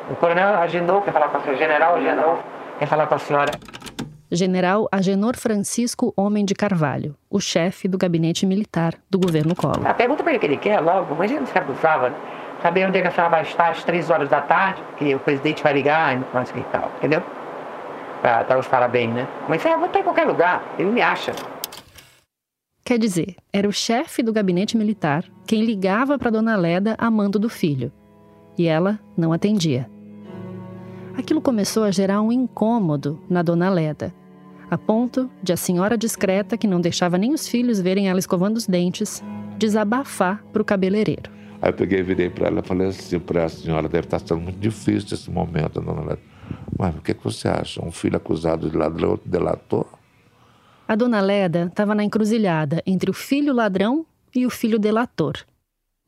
[0.09, 2.39] O coronel agendou, quer falar com a senhora, general agendou,
[2.79, 3.51] quer falar com a senhora.
[4.35, 9.87] General Agenor Francisco Homem de Carvalho, o chefe do gabinete militar do governo Collor.
[9.87, 12.17] A pergunta para ele que ele quer logo, mas ele não se abusava, né?
[12.65, 15.21] saber onde é que a senhora vai estar às três horas da tarde, que o
[15.21, 17.23] presidente vai ligar e não sei tal, entendeu?
[18.23, 19.29] Para dar os parabéns, né?
[19.47, 21.33] Mas é, vou estar em qualquer lugar, ele me acha.
[22.83, 27.39] Quer dizer, era o chefe do gabinete militar quem ligava para Dona Leda a mando
[27.39, 27.93] do filho.
[28.57, 29.91] E ela não atendia.
[31.17, 34.13] Aquilo começou a gerar um incômodo na Dona Leda,
[34.75, 38.57] a ponto de a senhora discreta, que não deixava nem os filhos verem ela escovando
[38.57, 39.23] os dentes,
[39.57, 41.31] desabafar para o cabeleireiro.
[41.63, 44.19] Aí eu peguei e virei para ela e falei assim para a senhora, deve estar
[44.19, 46.21] sendo muito difícil esse momento, dona Leda.
[46.77, 47.85] Mas o que, que você acha?
[47.85, 49.87] Um filho acusado de ladrão, outro delator?
[50.89, 54.05] A dona Leda estava na encruzilhada entre o filho ladrão
[54.35, 55.35] e o filho delator.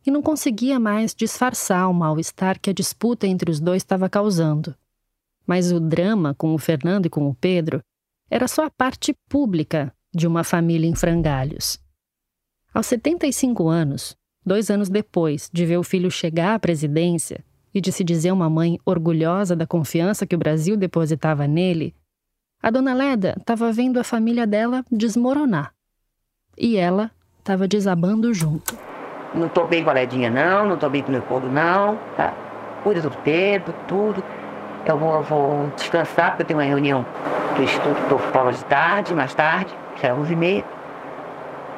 [0.04, 4.74] E não conseguia mais disfarçar o mal-estar que a disputa entre os dois estava causando.
[5.46, 7.80] Mas o drama com o Fernando e com o Pedro
[8.31, 11.79] era só a parte pública de uma família em frangalhos.
[12.72, 17.93] Aos 75 anos, dois anos depois de ver o filho chegar à presidência e de
[17.93, 21.95] se dizer uma mãe orgulhosa da confiança que o Brasil depositava nele,
[22.62, 25.72] a dona Leda estava vendo a família dela desmoronar.
[26.57, 28.77] E ela estava desabando junto.
[29.35, 31.99] Não estou bem com a Ledinha, não, não estou bem com o Leopoldo, não.
[32.16, 32.35] Tá?
[32.83, 34.24] Cuida do Pedro, tudo.
[34.87, 37.05] Eu vou, vou descansar, porque eu tenho uma reunião
[37.57, 40.64] do estudo por prova de tarde, mais tarde, que é 11h30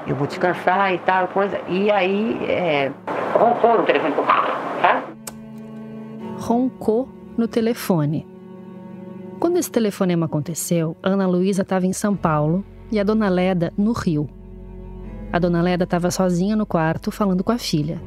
[0.09, 1.61] eu vou descansar e tal, coisa.
[1.69, 2.91] E aí, é,
[3.35, 4.15] roncou no telefone,
[4.81, 5.05] tá?
[6.39, 8.27] Roncou no telefone.
[9.39, 13.93] Quando esse telefonema aconteceu, Ana Luísa estava em São Paulo e a dona Leda no
[13.93, 14.29] Rio.
[15.31, 18.01] A dona Leda estava sozinha no quarto falando com a filha.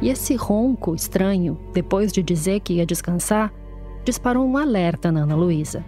[0.00, 3.52] E esse ronco estranho, depois de dizer que ia descansar,
[4.04, 5.84] disparou um alerta na Ana Luísa.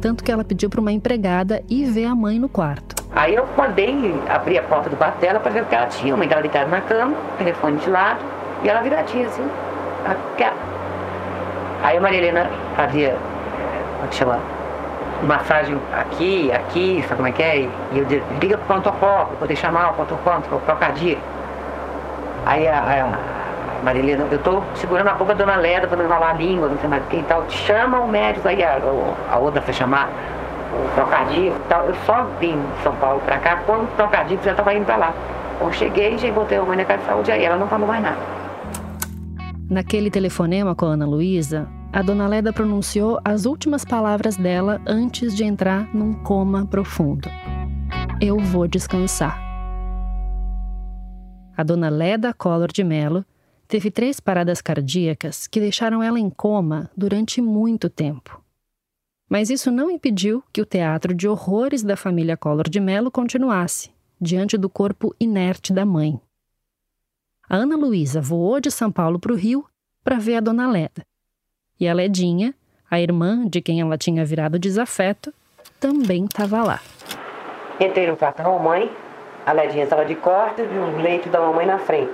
[0.00, 2.96] Tanto que ela pediu para uma empregada ir ver a mãe no quarto.
[3.14, 6.14] Aí eu mandei abrir a porta do quarto dela para ver o que ela tinha.
[6.14, 8.20] A mãe dela deitada na cama, telefone de lado,
[8.62, 9.48] e ela viradinha assim.
[11.82, 13.16] Aí a Maria Helena fazia,
[13.94, 14.38] como é que chama?
[15.22, 17.58] Massagem aqui, aqui, sabe como é que é?
[17.60, 21.22] E eu dizia, liga pro pronto-foco, poder chamar o pronto-foco, o cardíaco.
[22.44, 23.45] Aí a, a
[23.86, 26.68] Maria Helena, eu tô segurando a boca da Dona Leda para não enrolar a língua,
[26.68, 27.48] não sei mais o que e tal.
[27.48, 28.80] Chama o médico aí, a,
[29.30, 30.10] a outra foi chamar
[30.74, 31.86] o Procardíaco tal.
[31.86, 34.96] Eu só vim de São Paulo para cá quando o Procardíaco já estava indo para
[34.96, 35.14] lá.
[35.60, 38.02] Eu cheguei, já voltei a mãe na casa de saúde, aí ela não falou mais
[38.02, 38.18] nada.
[39.70, 45.32] Naquele telefonema com a Ana Luísa, a dona Leda pronunciou as últimas palavras dela antes
[45.36, 47.30] de entrar num coma profundo.
[48.20, 49.40] Eu vou descansar.
[51.56, 53.24] A dona Leda Collor de Mello
[53.66, 58.42] teve três paradas cardíacas que deixaram ela em coma durante muito tempo.
[59.28, 63.90] Mas isso não impediu que o teatro de horrores da família Collor de Mello continuasse,
[64.20, 66.20] diante do corpo inerte da mãe.
[67.48, 69.64] A Ana Luísa voou de São Paulo para o Rio
[70.02, 71.04] para ver a dona Leda.
[71.78, 72.54] E a Ledinha,
[72.90, 75.32] a irmã de quem ela tinha virado desafeto,
[75.80, 76.80] também estava lá.
[77.80, 78.90] Entrei no quarto da mamãe,
[79.44, 82.12] a Ledinha estava de costas e o leito da mamãe na frente.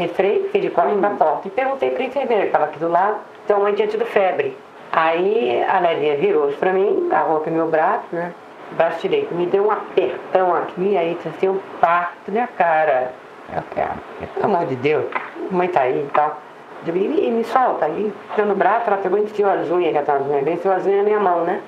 [0.00, 2.88] Refrei, fiquei de costas na porta e perguntei para a enfermeira que estava aqui do
[2.88, 4.56] lado se a mãe tinha tido febre.
[4.90, 8.32] Aí a Lélia virou para mim, aqui meu braço, né?
[8.72, 13.12] Braço direito, me deu um apertão aqui, aí disse assim, um parto na cara.
[13.54, 13.90] Eu quero,
[14.32, 15.04] pelo amor de Deus,
[15.50, 16.38] mãe tá aí e tal.
[16.86, 17.84] Eu e, e me solta.
[17.84, 20.72] Aí, tirando o braço, ela pegou e enfiou as unhas, que ela tava bem, enfiou
[20.72, 21.60] as unhas na minha mão, né?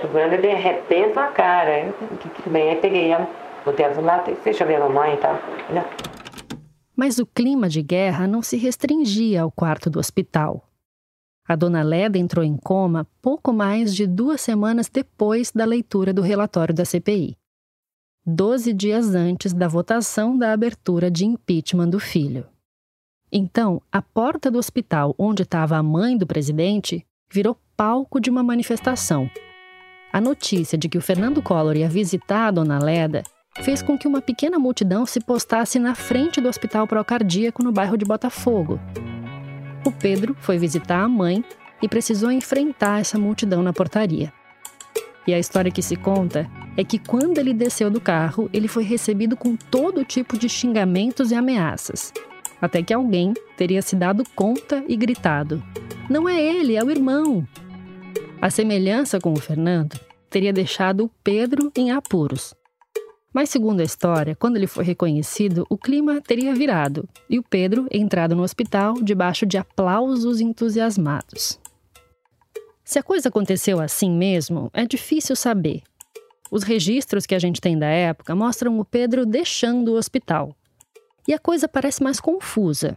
[0.00, 1.80] Segurando, de repente, a cara.
[1.80, 3.28] Eu, tudo bem, aí peguei ela,
[3.62, 5.36] botei ela do lado, deixa eu ver a mamãe e tal.
[6.96, 10.68] Mas o clima de guerra não se restringia ao quarto do hospital.
[11.46, 16.22] A dona Leda entrou em coma pouco mais de duas semanas depois da leitura do
[16.22, 17.36] relatório da CPI.
[18.24, 22.46] Doze dias antes da votação da abertura de impeachment do filho.
[23.30, 28.42] Então, a porta do hospital onde estava a mãe do presidente virou palco de uma
[28.42, 29.28] manifestação.
[30.12, 33.22] A notícia de que o Fernando Collor ia visitar a dona Leda
[33.62, 37.96] fez com que uma pequena multidão se postasse na frente do hospital procardíaco no bairro
[37.96, 38.80] de Botafogo,
[39.84, 41.44] o Pedro foi visitar a mãe
[41.82, 44.32] e precisou enfrentar essa multidão na portaria.
[45.26, 48.82] E a história que se conta é que quando ele desceu do carro, ele foi
[48.82, 52.12] recebido com todo tipo de xingamentos e ameaças.
[52.60, 55.62] Até que alguém teria se dado conta e gritado:
[56.08, 57.46] Não é ele, é o irmão.
[58.40, 59.98] A semelhança com o Fernando
[60.30, 62.54] teria deixado o Pedro em apuros.
[63.34, 67.88] Mas, segundo a história, quando ele foi reconhecido, o clima teria virado e o Pedro
[67.90, 71.58] entrado no hospital debaixo de aplausos entusiasmados.
[72.84, 75.82] Se a coisa aconteceu assim mesmo, é difícil saber.
[76.48, 80.54] Os registros que a gente tem da época mostram o Pedro deixando o hospital.
[81.26, 82.96] E a coisa parece mais confusa.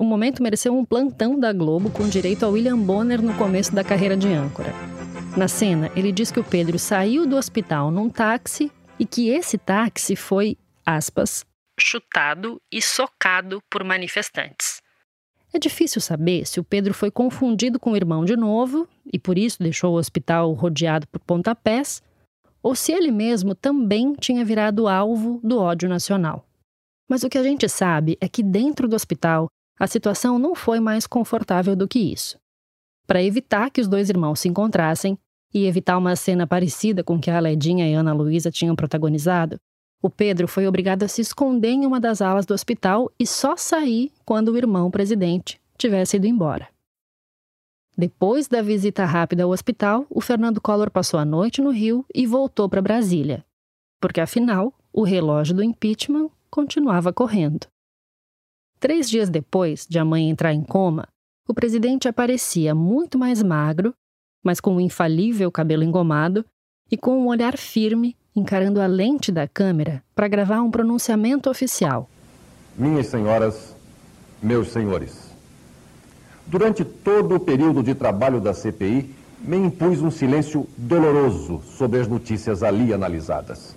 [0.00, 3.84] O momento mereceu um plantão da Globo com direito a William Bonner no começo da
[3.84, 4.72] carreira de âncora.
[5.36, 9.58] Na cena, ele diz que o Pedro saiu do hospital num táxi e que esse
[9.58, 11.44] táxi foi, aspas,
[11.78, 14.80] chutado e socado por manifestantes.
[15.52, 19.36] É difícil saber se o Pedro foi confundido com o irmão de novo e por
[19.36, 22.02] isso deixou o hospital rodeado por pontapés,
[22.62, 26.46] ou se ele mesmo também tinha virado alvo do ódio nacional.
[27.08, 30.80] Mas o que a gente sabe é que dentro do hospital a situação não foi
[30.80, 32.38] mais confortável do que isso.
[33.06, 35.18] Para evitar que os dois irmãos se encontrassem
[35.52, 39.58] e evitar uma cena parecida com que a Ledinha e Ana Luísa tinham protagonizado,
[40.02, 43.56] o Pedro foi obrigado a se esconder em uma das alas do hospital e só
[43.56, 46.68] sair quando o irmão presidente tivesse ido embora.
[47.96, 52.26] Depois da visita rápida ao hospital, o Fernando Collor passou a noite no Rio e
[52.26, 53.44] voltou para Brasília,
[54.00, 57.66] porque afinal o relógio do impeachment continuava correndo.
[58.80, 61.06] Três dias depois de a mãe entrar em coma,
[61.46, 63.94] o presidente aparecia muito mais magro,
[64.42, 66.44] mas com o infalível cabelo engomado
[66.90, 72.08] e com um olhar firme encarando a lente da câmera para gravar um pronunciamento oficial.
[72.76, 73.74] Minhas senhoras,
[74.42, 75.30] meus senhores,
[76.46, 82.08] durante todo o período de trabalho da CPI, me impus um silêncio doloroso sobre as
[82.08, 83.76] notícias ali analisadas.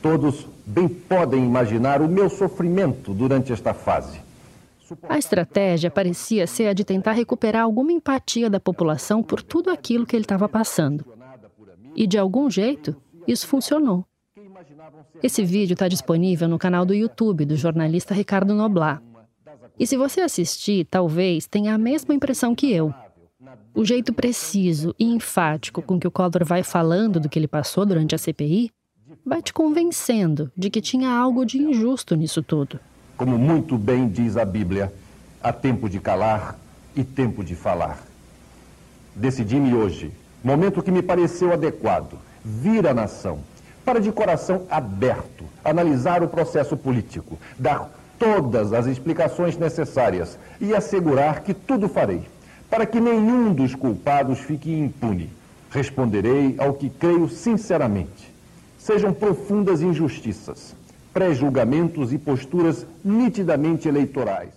[0.00, 4.20] Todos bem podem imaginar o meu sofrimento durante esta fase.
[5.08, 10.06] A estratégia parecia ser a de tentar recuperar alguma empatia da população por tudo aquilo
[10.06, 11.04] que ele estava passando.
[11.94, 14.04] E, de algum jeito, isso funcionou.
[15.22, 19.02] Esse vídeo está disponível no canal do YouTube do jornalista Ricardo Noblar.
[19.78, 22.92] E se você assistir, talvez tenha a mesma impressão que eu.
[23.74, 27.86] O jeito preciso e enfático com que o Collor vai falando do que ele passou
[27.86, 28.70] durante a CPI
[29.24, 32.80] vai te convencendo de que tinha algo de injusto nisso tudo.
[33.18, 34.92] Como muito bem diz a Bíblia,
[35.42, 36.56] há tempo de calar
[36.94, 37.98] e tempo de falar.
[39.12, 40.12] Decidi-me hoje,
[40.42, 43.40] momento que me pareceu adequado, vir à nação,
[43.84, 47.90] para de coração aberto analisar o processo político, dar
[48.20, 52.22] todas as explicações necessárias e assegurar que tudo farei,
[52.70, 55.28] para que nenhum dos culpados fique impune.
[55.72, 58.32] Responderei ao que creio sinceramente.
[58.78, 60.77] Sejam profundas injustiças,
[61.18, 64.52] pré-julgamentos e posturas nitidamente eleitorais.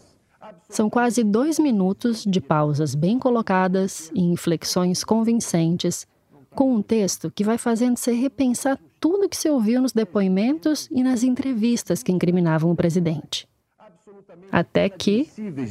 [0.70, 6.06] São quase dois minutos de pausas bem colocadas e inflexões convincentes
[6.54, 11.02] com um texto que vai fazendo você repensar tudo que você ouviu nos depoimentos e
[11.02, 13.48] nas entrevistas que incriminavam o presidente.
[14.52, 15.28] Até que.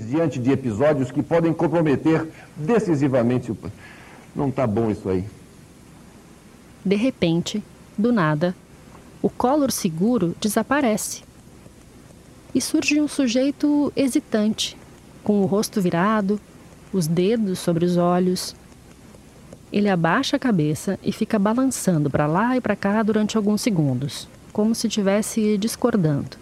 [0.08, 3.58] Diante de episódios que podem comprometer decisivamente o.
[4.34, 5.24] Não está bom isso aí.
[6.84, 7.62] De repente,
[7.96, 8.56] do nada,
[9.22, 11.22] o Collor seguro desaparece.
[12.54, 14.76] E surge um sujeito hesitante,
[15.22, 16.40] com o rosto virado,
[16.92, 18.54] os dedos sobre os olhos,
[19.72, 24.28] ele abaixa a cabeça e fica balançando para lá e para cá durante alguns segundos,
[24.52, 26.36] como se estivesse discordando.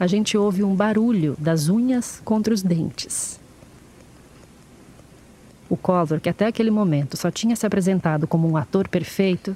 [0.00, 3.38] A gente ouve um barulho das unhas contra os dentes.
[5.68, 9.54] O Collor, que até aquele momento só tinha se apresentado como um ator perfeito,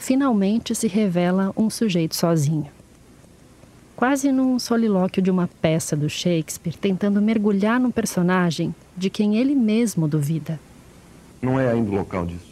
[0.00, 2.66] finalmente se revela um sujeito sozinho.
[3.94, 9.54] Quase num solilóquio de uma peça do Shakespeare, tentando mergulhar no personagem de quem ele
[9.54, 10.58] mesmo duvida.
[11.42, 12.50] Não é ainda o local disso.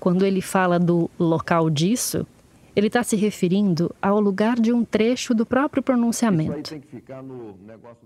[0.00, 2.26] Quando ele fala do local disso,
[2.74, 6.74] ele está se referindo ao lugar de um trecho do próprio pronunciamento.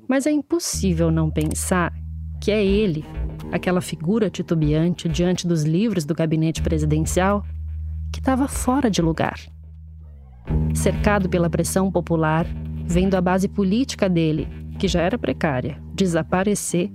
[0.09, 1.95] Mas é impossível não pensar
[2.41, 3.05] que é ele,
[3.53, 7.45] aquela figura titubeante diante dos livros do gabinete presidencial,
[8.13, 9.39] que estava fora de lugar.
[10.75, 12.47] Cercado pela pressão popular,
[12.85, 14.49] vendo a base política dele,
[14.79, 16.91] que já era precária, desaparecer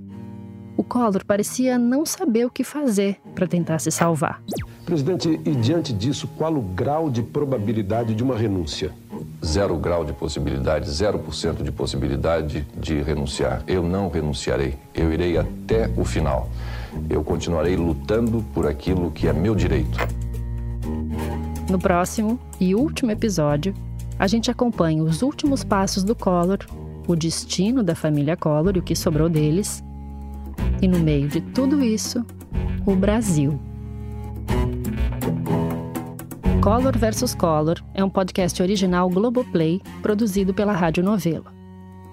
[0.82, 4.42] o Collor parecia não saber o que fazer para tentar se salvar.
[4.84, 8.92] Presidente, e diante disso, qual o grau de probabilidade de uma renúncia?
[9.46, 13.64] Zero grau de possibilidade, zero por cento de possibilidade de renunciar.
[13.68, 14.76] Eu não renunciarei.
[14.94, 16.50] Eu irei até o final.
[17.10, 20.00] Eu continuarei lutando por aquilo que é meu direito.
[21.70, 23.74] No próximo e último episódio,
[24.20, 26.60] a gente acompanha os últimos passos do Collor
[27.08, 29.84] o destino da família Collor e o que sobrou deles.
[30.82, 32.26] E no meio de tudo isso,
[32.86, 33.60] o Brasil.
[36.62, 41.46] Collor vs Collor é um podcast original Globoplay, produzido pela Rádio Novelo.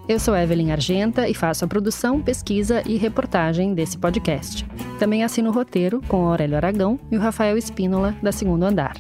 [0.09, 4.67] Eu sou Evelyn Argenta e faço a produção, pesquisa e reportagem desse podcast.
[4.99, 8.97] Também assino o roteiro com o Aurélio Aragão e o Rafael Espínola, da Segundo Andar.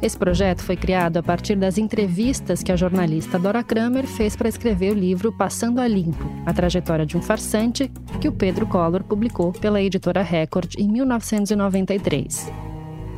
[0.00, 4.48] Esse projeto foi criado a partir das entrevistas que a jornalista Dora Kramer fez para
[4.48, 9.02] escrever o livro Passando a Limpo, a trajetória de um farsante, que o Pedro Collor
[9.02, 12.52] publicou pela editora Record em 1993.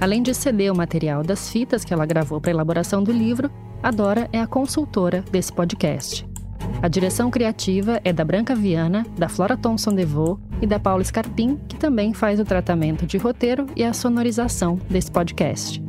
[0.00, 3.50] Além de ceder o material das fitas que ela gravou para a elaboração do livro,
[3.82, 6.35] a Dora é a consultora desse podcast.
[6.82, 11.58] A direção criativa é da Branca Viana, da Flora Thompson DeVoe e da Paula Scarpim,
[11.68, 15.82] que também faz o tratamento de roteiro e a sonorização desse podcast.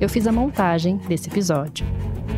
[0.00, 1.86] Eu fiz a montagem desse episódio.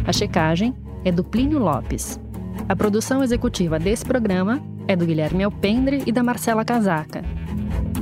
[0.07, 2.21] A checagem é do Plínio Lopes.
[2.69, 7.23] A produção executiva desse programa é do Guilherme Alpendre e da Marcela Casaca.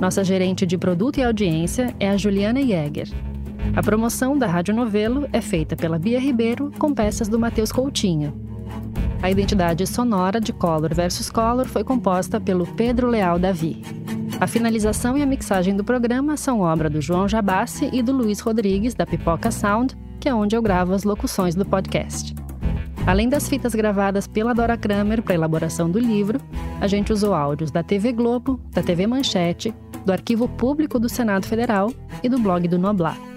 [0.01, 3.09] Nossa gerente de produto e audiência é a Juliana Jäger.
[3.77, 8.54] A promoção da Rádio Novelo é feita pela Bia Ribeiro com peças do Matheus Coutinho.
[9.23, 13.83] A identidade sonora de Color vs Color foi composta pelo Pedro Leal Davi.
[14.41, 18.41] A finalização e a mixagem do programa são obra do João Jabassi e do Luiz
[18.41, 22.35] Rodrigues, da Pipoca Sound, que é onde eu gravo as locuções do podcast.
[23.07, 26.41] Além das fitas gravadas pela Dora Kramer para a elaboração do livro,
[26.81, 29.75] a gente usou áudios da TV Globo, da TV Manchete,
[30.05, 31.93] do Arquivo Público do Senado Federal
[32.23, 33.34] e do blog do Noblar.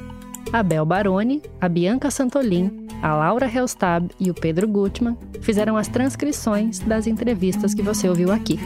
[0.52, 5.88] A Bel Baroni, a Bianca Santolin, a Laura Helstab e o Pedro Gutmann fizeram as
[5.88, 8.60] transcrições das entrevistas que você ouviu aqui.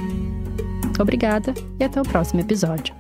[1.00, 2.94] Obrigada e até o próximo episódio.